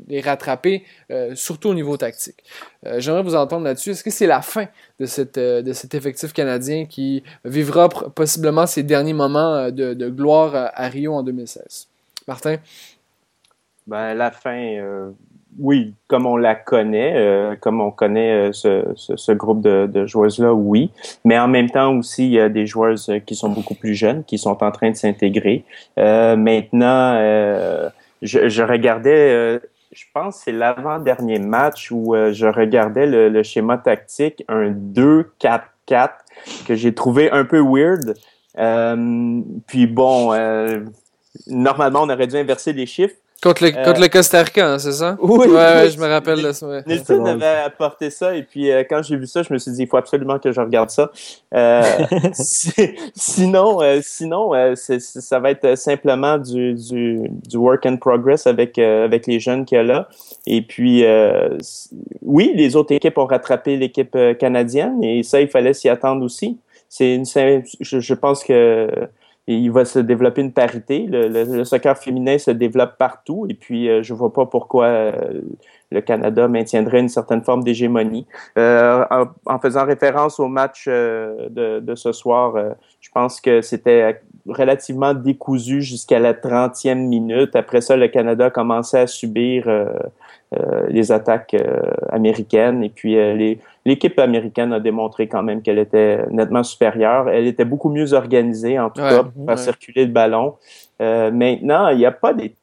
[0.09, 2.43] les rattraper, euh, surtout au niveau tactique.
[2.87, 3.91] Euh, J'aimerais vous entendre là-dessus.
[3.91, 4.67] Est-ce que c'est la fin
[4.99, 5.07] de,
[5.39, 11.15] euh, cet effectif canadien qui vivra possiblement ses derniers moments euh, de, gloire à, Rio
[11.15, 11.89] en 2016?
[12.27, 12.57] Martin?
[13.87, 15.15] Ben, la fin,
[15.59, 19.87] oui, comme on la connaît, euh, comme on connaît euh, ce, ce, ce, groupe de,
[19.87, 20.91] de joueuses-là, oui.
[21.25, 24.25] Mais en même temps aussi, il y a des joueuses qui sont beaucoup plus jeunes,
[24.25, 25.65] qui sont en train de s'intégrer.
[25.99, 27.91] Euh, maintenant, euh,
[28.23, 29.61] je, je, regardais,
[29.93, 35.63] je pense c'est l'avant-dernier match où je regardais le, le, schéma tactique, un 2-4-4,
[36.67, 38.15] que j'ai trouvé un peu weird.
[39.67, 40.33] puis bon,
[41.49, 43.17] normalement, on aurait dû inverser les chiffres.
[43.41, 45.17] Contre le, euh, contre le Costa Rica, hein, c'est ça?
[45.21, 46.67] Oui, ouais, ouais, je me rappelle de ça.
[46.67, 46.83] Ouais.
[46.85, 49.83] Nelson avait apporté ça et puis euh, quand j'ai vu ça, je me suis dit
[49.83, 51.13] il faut absolument que je regarde ça.
[51.55, 51.83] Euh,
[53.15, 58.77] sinon, euh, sinon, euh, ça va être simplement du, du, du work in progress avec
[58.77, 60.09] avec les jeunes qu'il y a là.
[60.49, 61.05] Et puis,
[62.23, 66.59] oui, les autres équipes ont rattrapé l'équipe canadienne et ça, il fallait s'y attendre aussi.
[66.89, 68.89] C'est une, je, je pense que
[69.55, 71.07] il va se développer une parité.
[71.07, 74.85] Le, le, le, soccer féminin se développe partout et puis euh, je vois pas pourquoi
[74.85, 75.41] euh,
[75.91, 78.27] le Canada maintiendrait une certaine forme d'hégémonie.
[78.59, 79.05] Euh,
[79.47, 82.71] en, faisant référence au match euh, de, de, ce soir, euh,
[83.01, 87.57] je pense que c'était relativement décousu jusqu'à la 30e minute.
[87.57, 89.67] Après ça, le Canada commençait à subir
[90.89, 91.81] les attaques euh,
[92.11, 92.83] américaines.
[92.83, 97.29] Et puis, euh, l'équipe américaine a démontré quand même qu'elle était nettement supérieure.
[97.29, 99.47] Elle était beaucoup mieux organisée, en tout ouais, cas, pour ouais.
[99.47, 100.55] faire circuler le ballon.
[101.01, 102.55] maintenant, il n'y a pas des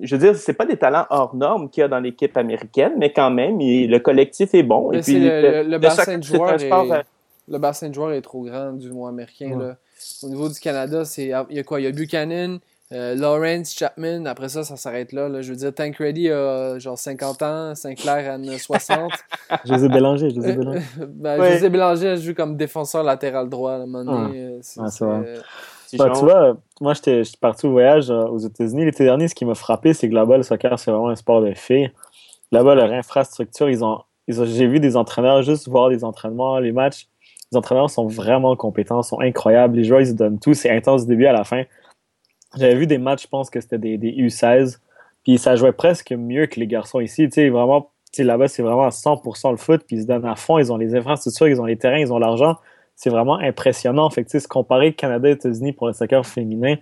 [0.00, 2.92] je veux dire, c'est pas des talents hors normes qu'il y a dans l'équipe américaine,
[2.98, 4.90] mais quand même, il, le collectif est bon.
[4.92, 7.04] Mais et puis, le, le, le, le bassin soccer, de joueurs est,
[7.48, 9.50] le bassin de joueurs est trop grand du moins américain.
[9.50, 9.66] Ouais.
[9.66, 9.76] Là.
[10.22, 11.80] Au niveau du Canada, c'est il y a quoi?
[11.80, 12.58] Il y a Buchanan,
[12.92, 16.96] euh, Lawrence Chapman, après ça, ça s'arrête là, là, Je veux dire, Tancredi a genre
[16.98, 19.10] 50 ans, Sinclair en a 60.
[19.66, 20.80] José Bélanger, José Bélanger.
[21.08, 21.52] ben, Ouais.
[21.54, 24.30] José Bélanger a joué comme défenseur latéral droit à un moment donné.
[24.30, 24.52] Ouais.
[24.54, 25.34] euh, c'est- Ouais, c'est c'est- vrai.
[25.86, 29.28] si Bah, tu vois, moi, j'étais j'étais parti au voyage euh, aux États-Unis l'été dernier.
[29.28, 31.90] Ce qui m'a frappé, c'est que là-bas, le soccer, c'est vraiment un sport de filles.
[32.52, 36.58] Là-bas, leur infrastructure, ils ont, ils ont j'ai vu des entraîneurs juste voir des entraînements,
[36.58, 37.06] les matchs.
[37.52, 39.76] Les entraîneurs sont vraiment compétents, sont incroyables.
[39.76, 40.52] Les joueurs, ils se donnent tout.
[40.54, 41.64] C'est intense du début à la fin.
[42.56, 44.78] J'avais vu des matchs, je pense que c'était des, des U16.
[45.24, 47.28] Puis ça jouait presque mieux que les garçons ici.
[47.28, 49.82] Tu sais, vraiment, tu sais, là-bas, c'est vraiment à 100% le foot.
[49.86, 50.58] Puis ils se donnent à fond.
[50.58, 52.56] Ils ont les infrastructures, ils ont les terrains, ils ont l'argent.
[52.96, 54.08] C'est vraiment impressionnant.
[54.10, 56.76] Fait que, tu sais, se comparer Canada et États-Unis pour le soccer féminin,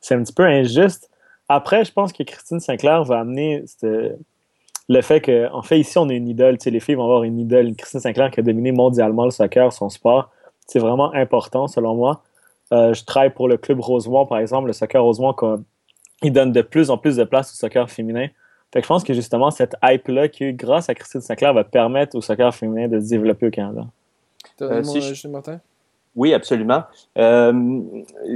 [0.00, 1.10] c'est un petit peu injuste.
[1.48, 6.08] Après, je pense que Christine Sinclair va amener le fait que, en fait, ici, on
[6.08, 6.58] a une idole.
[6.58, 7.74] Tu sais, les filles vont avoir une idole.
[7.74, 10.30] Christine Sinclair qui a dominé mondialement le soccer, son sport.
[10.66, 12.22] C'est vraiment important, selon moi.
[12.72, 15.34] Euh, je travaille pour le club Rosemont, par exemple, le soccer Rosemont,
[16.22, 18.28] il donne de plus en plus de place au soccer féminin.
[18.72, 22.16] Fait que je pense que justement, cette hype-là, qui, grâce à Christine Sinclair, va permettre
[22.16, 23.84] au soccer féminin de se développer au Canada.
[24.60, 25.60] Euh, si je- Martin?
[26.16, 26.82] Oui, absolument.
[27.18, 27.80] Euh,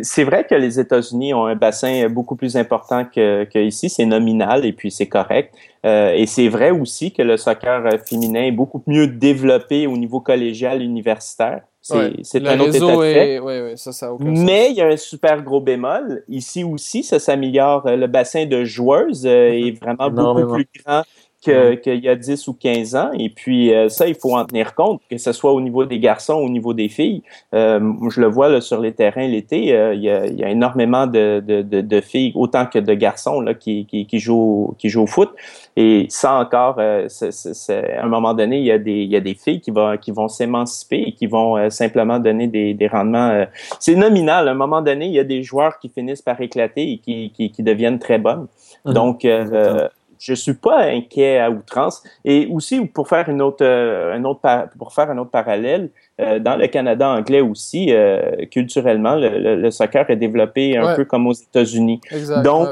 [0.02, 3.88] c'est vrai que les États-Unis ont un bassin beaucoup plus important que, que ici.
[3.88, 5.54] C'est nominal et puis c'est correct.
[5.84, 9.96] Euh, et c'est vrai aussi que le soccer euh, féminin est beaucoup mieux développé au
[9.96, 11.62] niveau collégial universitaire.
[11.86, 13.34] C'est Ouais, un autre état réseau de fait.
[13.34, 13.38] est.
[13.40, 14.24] Ouais, ouais, ça, aucun.
[14.24, 16.24] Mais il y a un super gros bémol.
[16.28, 17.86] Ici aussi, ça s'améliore.
[17.86, 21.02] Euh, Le bassin de joueuses euh, est vraiment beaucoup plus grand
[21.44, 23.10] que- qu'il y a 10 ou 15 ans.
[23.18, 25.98] Et puis, euh, ça, il faut en tenir compte, que ce soit au niveau des
[25.98, 27.22] garçons au niveau des filles.
[27.54, 27.80] Euh,
[28.10, 30.48] je le vois là, sur les terrains l'été, euh, il, y a, il y a
[30.50, 34.74] énormément de, de, de, de filles, autant que de garçons, là, qui, qui, qui, jouent,
[34.78, 35.30] qui jouent au foot.
[35.76, 38.92] Et ça encore, euh, c'est- c'est- c'est- à un moment donné, il y a des,
[39.02, 42.18] il y a des filles qui vont, qui vont s'émanciper et qui vont euh, simplement
[42.18, 43.30] donner des, des rendements.
[43.30, 43.44] euh,
[43.80, 44.48] c'est nominal.
[44.48, 47.30] À un moment donné, il y a des joueurs qui finissent par éclater et qui,
[47.34, 48.46] qui, qui deviennent très bonnes.
[48.84, 49.88] Donc, euh, Exactement.
[50.26, 52.02] Je suis pas inquiet à outrance.
[52.24, 54.40] Et aussi, pour faire une autre, euh, un autre
[54.78, 59.56] pour faire un autre parallèle, euh, dans le Canada anglais aussi, euh, culturellement, le, le-
[59.56, 60.96] le soccer est développé un Ouais.
[60.96, 62.00] peu comme aux États-Unis.
[62.42, 62.68] Donc.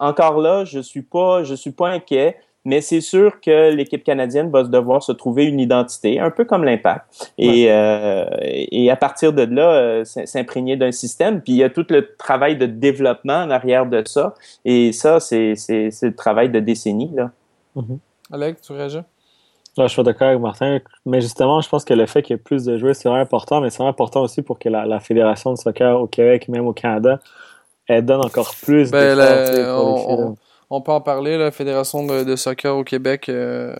[0.00, 2.36] Encore là, je suis pas, je suis pas inquiet.
[2.68, 6.64] Mais c'est sûr que l'équipe canadienne va devoir se trouver une identité, un peu comme
[6.64, 7.32] l'impact.
[7.38, 11.40] Et, euh, et à partir de là, euh, s'imprégner d'un système.
[11.40, 14.34] Puis il y a tout le travail de développement en arrière de ça.
[14.66, 17.10] Et ça, c'est le travail de décennies.
[17.14, 17.30] Là.
[18.30, 19.00] Alex, tu réagis?
[19.78, 22.38] Là, je suis d'accord avec Martin, mais justement, je pense que le fait qu'il y
[22.38, 24.84] ait plus de joueurs, c'est vraiment important, mais c'est vraiment important aussi pour que la,
[24.84, 27.20] la Fédération de soccer au Québec, même au Canada,
[27.86, 30.36] elle donne encore plus Ben, la- les on-.
[30.70, 33.74] On peut en parler, la Fédération de, de soccer au Québec euh,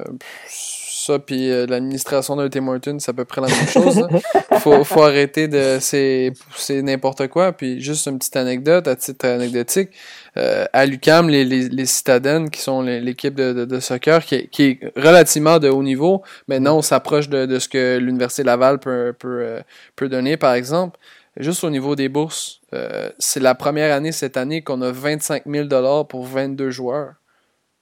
[0.48, 3.98] Ça, puis euh, l'administration de Tim Hortons, c'est à peu près la même chose.
[4.00, 4.08] là.
[4.60, 5.78] faut, faut arrêter de.
[5.80, 7.52] C'est c'est n'importe quoi.
[7.52, 9.90] Puis juste une petite anecdote, à titre anecdotique.
[10.38, 14.34] euh, à l'UCAM, les, les, les Citadines, qui sont l'équipe de, de, de soccer, qui,
[14.36, 18.44] est- qui est relativement de haut niveau, maintenant on s'approche de, de ce que l'Université
[18.44, 19.60] Laval peut, peut, euh,
[19.96, 20.98] peut donner, par exemple.
[21.38, 25.44] Juste au niveau des bourses, euh, c'est la première année cette année qu'on a 25
[25.46, 27.14] 000 pour 22 joueurs.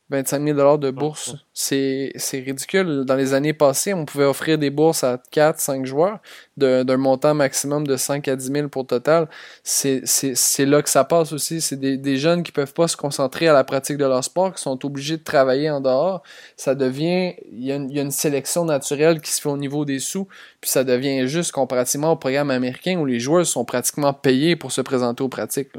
[0.09, 1.35] 25 000 de bourse.
[1.53, 3.05] C'est c'est ridicule.
[3.05, 6.21] Dans les années passées, on pouvait offrir des bourses à 4, 5 joueurs
[6.57, 9.29] d'un d'un montant maximum de 5 à 10 000 pour total.
[9.65, 11.61] C'est c'est- c'est là que ça passe aussi.
[11.61, 14.55] C'est des, des jeunes qui peuvent pas se concentrer à la pratique de leur sport,
[14.55, 16.23] qui sont obligés de travailler en dehors.
[16.57, 19.49] Ça devient, il y, a une- il y a une sélection naturelle qui se fait
[19.49, 20.29] au niveau des sous,
[20.61, 24.71] puis ça devient juste comparativement au programme américain où les joueurs sont pratiquement payés pour
[24.71, 25.71] se présenter aux pratiques.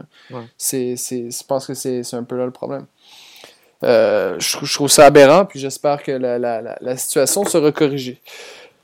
[0.57, 2.85] C'est, c'est, je pense que c'est, c'est un peu là le problème.
[3.83, 7.71] Euh, je, je trouve ça aberrant, puis j'espère que la, la, la, la situation sera
[7.71, 8.19] corrigée.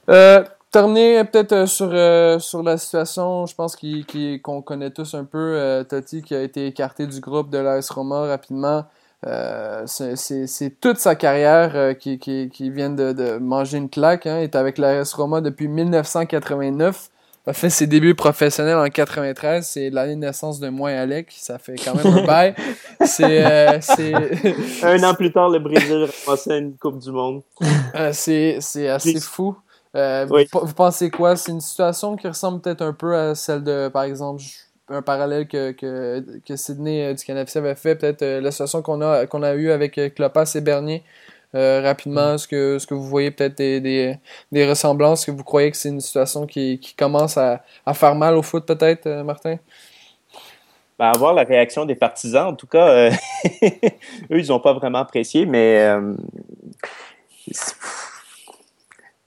[0.10, 5.24] Euh, terminer peut-être euh, sur, euh, sur la situation, je pense qu'on connaît tous un
[5.24, 8.86] peu euh, Totti qui a été écarté du groupe de l'AS Roma rapidement.
[9.26, 14.28] Euh, c'est- toute sa carrière qui, qui, qui vient de, de manger une claque.
[14.28, 14.40] Hein.
[14.40, 17.10] Il est avec l'AS Roma depuis 1989.
[17.46, 19.66] A fait ses débuts professionnels en 93.
[19.68, 21.28] C'est l'année de naissance de moi et Alec.
[21.38, 22.56] Ça fait quand même un bail.
[23.06, 24.14] C'est euh, c'est
[24.84, 27.42] Un an plus tard, le Brésil ramassait une Coupe du Monde.
[27.96, 29.58] euh, c'est c'est assez fou.
[29.96, 30.48] Euh, Oui.
[30.54, 31.36] vous, vous pensez quoi?
[31.36, 34.42] C'est une situation qui ressemble peut-être un peu à celle de, par exemple,
[34.90, 38.82] un parallèle que, que, que Sydney euh, du Canada avait fait, peut-être euh, la situation
[38.82, 41.04] qu'on a, qu'on a eue avec euh, Clopas et Bernier.
[41.56, 44.18] Euh, rapidement, est-ce que, est-ce que vous voyez peut-être des, des,
[44.52, 45.22] des ressemblances?
[45.22, 48.36] Est-ce que vous croyez que c'est une situation qui, qui commence à, à faire mal
[48.36, 49.58] au foot, peut-être, euh, Martin?
[50.98, 53.12] Ben, avoir la réaction des partisans, en tout cas, euh,
[54.32, 55.88] eux, ils n'ont pas vraiment apprécié, mais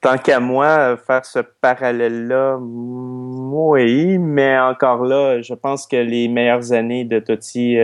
[0.01, 6.73] tant qu'à moi, faire ce parallèle-là, oui, mais encore là, je pense que les meilleures
[6.73, 7.77] années de Totti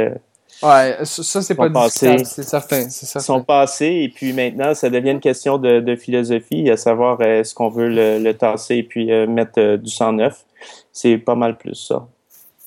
[0.63, 2.25] Ouais, ça, c'est pas discutable, passés.
[2.25, 3.21] c'est certain, c'est certain.
[3.25, 7.41] sont passées, et puis maintenant, ça devient une question de, de philosophie, à savoir euh,
[7.41, 10.45] est-ce qu'on veut le, le tasser et puis euh, mettre euh, du sang neuf?
[10.93, 12.07] C'est pas mal plus ça.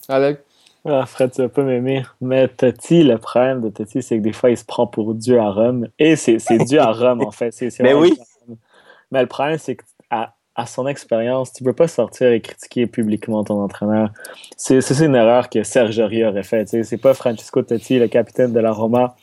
[0.09, 0.39] Alec?
[0.87, 2.03] Ah, Fred, tu vas pas m'aimer.
[2.21, 5.39] Mais Totti, le problème de Totti, c'est que des fois, il se prend pour Dieu
[5.39, 5.87] à Rome.
[5.97, 7.51] Et c'est Dieu à Rome, en fait.
[7.51, 8.13] C'est- Mais oui.
[9.09, 13.43] Mais le problème, c'est qu'à à son expérience, tu peux pas sortir et critiquer publiquement
[13.43, 14.11] ton entraîneur.
[14.55, 16.65] C'est une erreur que Serge Aurier aurait fait.
[16.83, 19.15] C'est pas Francesco Totti, le capitaine de la Roma.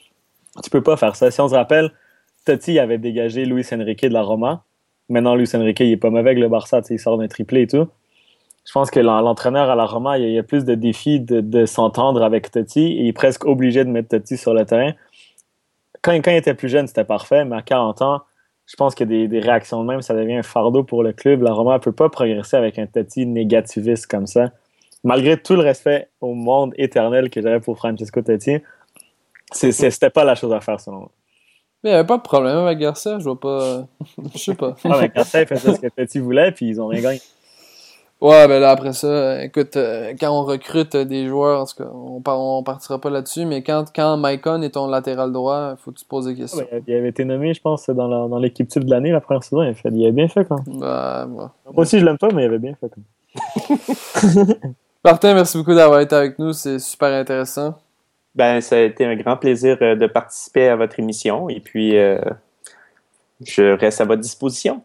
[0.63, 1.31] Tu peux pas faire ça.
[1.31, 1.91] Si on se rappelle,
[2.45, 4.65] Totti avait dégagé Luis Enrique de la Roma.
[5.09, 6.83] Maintenant, Luis Enrique, il est pas mauvais avec le Barça.
[6.91, 7.89] Il sort d'un triplé et tout.
[8.67, 11.67] Je pense que l'en- l'entraîneur à la Roma, il y a, plus de défis de,
[11.67, 14.93] s'entendre avec Totti il est presque obligé de mettre Totti sur le terrain.
[16.03, 18.23] Quand, quand il était plus jeune, c'était parfait, mais à 40 ans,
[18.73, 21.43] je pense que des, des réactions de même, ça devient un fardeau pour le club.
[21.43, 24.51] La Roma ne peut pas progresser avec un Totti négativiste comme ça.
[25.05, 28.61] Malgré tout le respect au monde éternel que j'avais pour Francesco Totti,
[29.53, 31.11] c'était pas la chose à faire selon moi.
[31.85, 33.87] Mais il n'y avait pas de problème avec Garcia, je vois pas.
[34.35, 34.75] je sais pas.
[34.85, 37.21] Ah, mais Garcia, il faisait ce que Totti voulait, puis ils ont rien gagné.
[38.23, 41.91] Ouais, ben là, après ça, écoute, euh, quand on recrute des joueurs, en tout cas,
[41.93, 45.91] on, par- on partira pas là-dessus, mais quand, quand Maicon est ton latéral droit, faut
[45.91, 46.65] que tu te poses des questions.
[46.71, 49.21] ben, il avait été nommé, je pense, dans la- dans l'équipe type de l'année la
[49.21, 49.63] première saison.
[49.65, 50.79] Il, a fait- il avait bien fait quand même.
[50.79, 51.45] Bah, ouais.
[51.67, 53.03] Moi aussi, je l'aime pas, mais il avait bien fait quand
[54.47, 54.47] même.
[55.05, 57.75] Martin, merci beaucoup d'avoir été avec nous, c'est super intéressant.
[58.37, 61.99] Ben, ça a été un grand plaisir euh, de participer à votre émission et puis
[61.99, 62.21] euh,
[63.45, 64.83] je reste à votre disposition.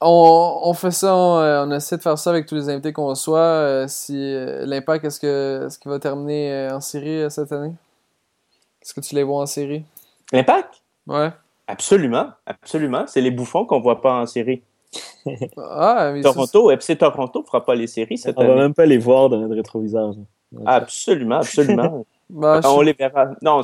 [0.00, 2.92] On, on fait ça, on, euh, on essaie de faire ça avec tous les invités
[2.92, 3.38] qu'on reçoit.
[3.38, 7.52] euh, si euh, l'impact, est-ce que est-ce qu'il va terminer euh, en série euh, cette
[7.52, 7.72] année?
[8.82, 9.84] Est-ce que tu les vois en série?
[10.32, 10.82] L'impact?
[11.06, 11.30] Ouais.
[11.66, 13.04] Absolument, absolument.
[13.06, 14.62] C'est les bouffons qu'on voit pas en série.
[15.56, 18.60] Ah, mais ça, Toronto, FC Toronto fera pas les séries cette On va année.
[18.62, 20.12] même pas les voir dans notre rétroviseur.
[20.66, 22.04] Absolument, absolument.
[22.30, 23.30] bah, je- On les verra.
[23.42, 23.62] Non,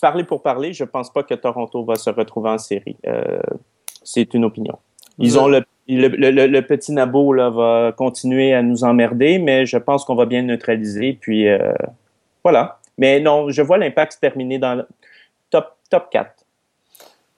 [0.00, 2.96] parler pour parler, je pense pas que Toronto va se retrouver en série.
[3.06, 3.40] Euh,
[4.02, 4.78] c'est une opinion.
[5.18, 9.66] Ils ont le, le, le- le petit Nabo là, va continuer à nous emmerder, mais
[9.66, 11.16] je pense qu'on va bien neutraliser.
[11.20, 11.72] Puis euh,
[12.42, 12.78] voilà.
[12.98, 14.86] Mais non, je vois l'impact se terminer dans le
[15.50, 16.43] top, top 4.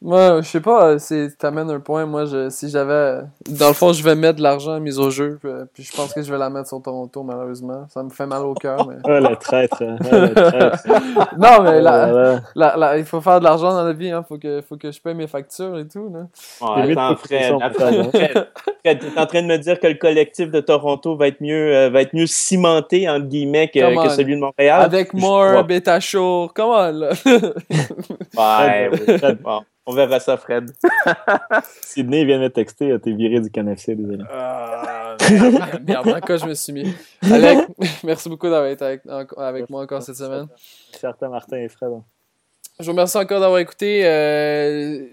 [0.02, 2.04] Ouais, je sais pas, euh, c'est t'amènes un point.
[2.04, 3.20] Moi, je, si j'avais.
[3.48, 6.12] Dans le fond, je vais mettre de l'argent mise au jeu, puis, puis je pense
[6.12, 7.86] que je vais la mettre sur Toronto, malheureusement.
[7.88, 8.96] Ça me fait mal au cœur, mais.
[9.04, 9.82] Ah, le traître.
[9.82, 9.96] hein.
[10.04, 10.82] Ah, le traître.
[11.38, 14.10] non, mais Oh la, là la- la- il faut faire de l'argent dans la vie,
[14.10, 14.22] hein.
[14.28, 16.26] Faut que, faut que je paye mes factures et tout, là.
[16.76, 18.48] Ouais, attends, Fred, peut-être, Fred,
[18.84, 21.74] Fred, t'es en train de me dire que le collectif de Toronto va être mieux,
[21.74, 24.82] euh, va être mieux cimenté, entre guillemets, que, que celui de Montréal?
[24.82, 27.08] Avec Moore, Beta Show, on, là.
[28.36, 29.16] Ouais, oui.
[29.42, 29.62] Bon.
[29.86, 30.72] On verra ça, Fred.
[31.82, 34.24] Sydney vient de me texter, t'es viré du CanFC, désolé.
[34.28, 36.92] Ah, merde, merde, quoi je me suis mis.
[37.22, 37.68] Alec,
[38.04, 39.02] merci beaucoup d'avoir été avec,
[39.36, 40.48] avec moi encore cette semaine.
[40.92, 41.92] Certain, Martin et Fred.
[42.78, 44.02] Je vous remercie encore d'avoir écouté.
[44.04, 45.06] Euh,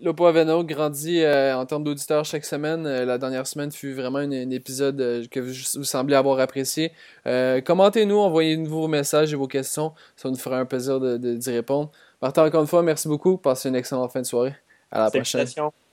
[0.00, 2.86] Lopo Aveno grandit euh, en termes d'auditeurs chaque semaine.
[2.86, 6.92] Euh, la dernière semaine fut vraiment un, épisode euh, que vous, vous, semblez avoir apprécié.
[7.24, 9.92] Commentez-nous, envoyez-nous vos messages et vos questions.
[10.16, 11.90] Ça nous fera un plaisir d'y de, d'y répondre.
[12.20, 13.36] Martin, encore une fois, merci beaucoup.
[13.36, 14.54] Passez une excellente fin de soirée.
[14.90, 15.46] À la prochaine.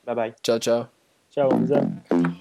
[0.06, 0.34] Bye bye.
[0.44, 0.86] Ciao, ciao.
[1.32, 2.36] Ciao, bisous.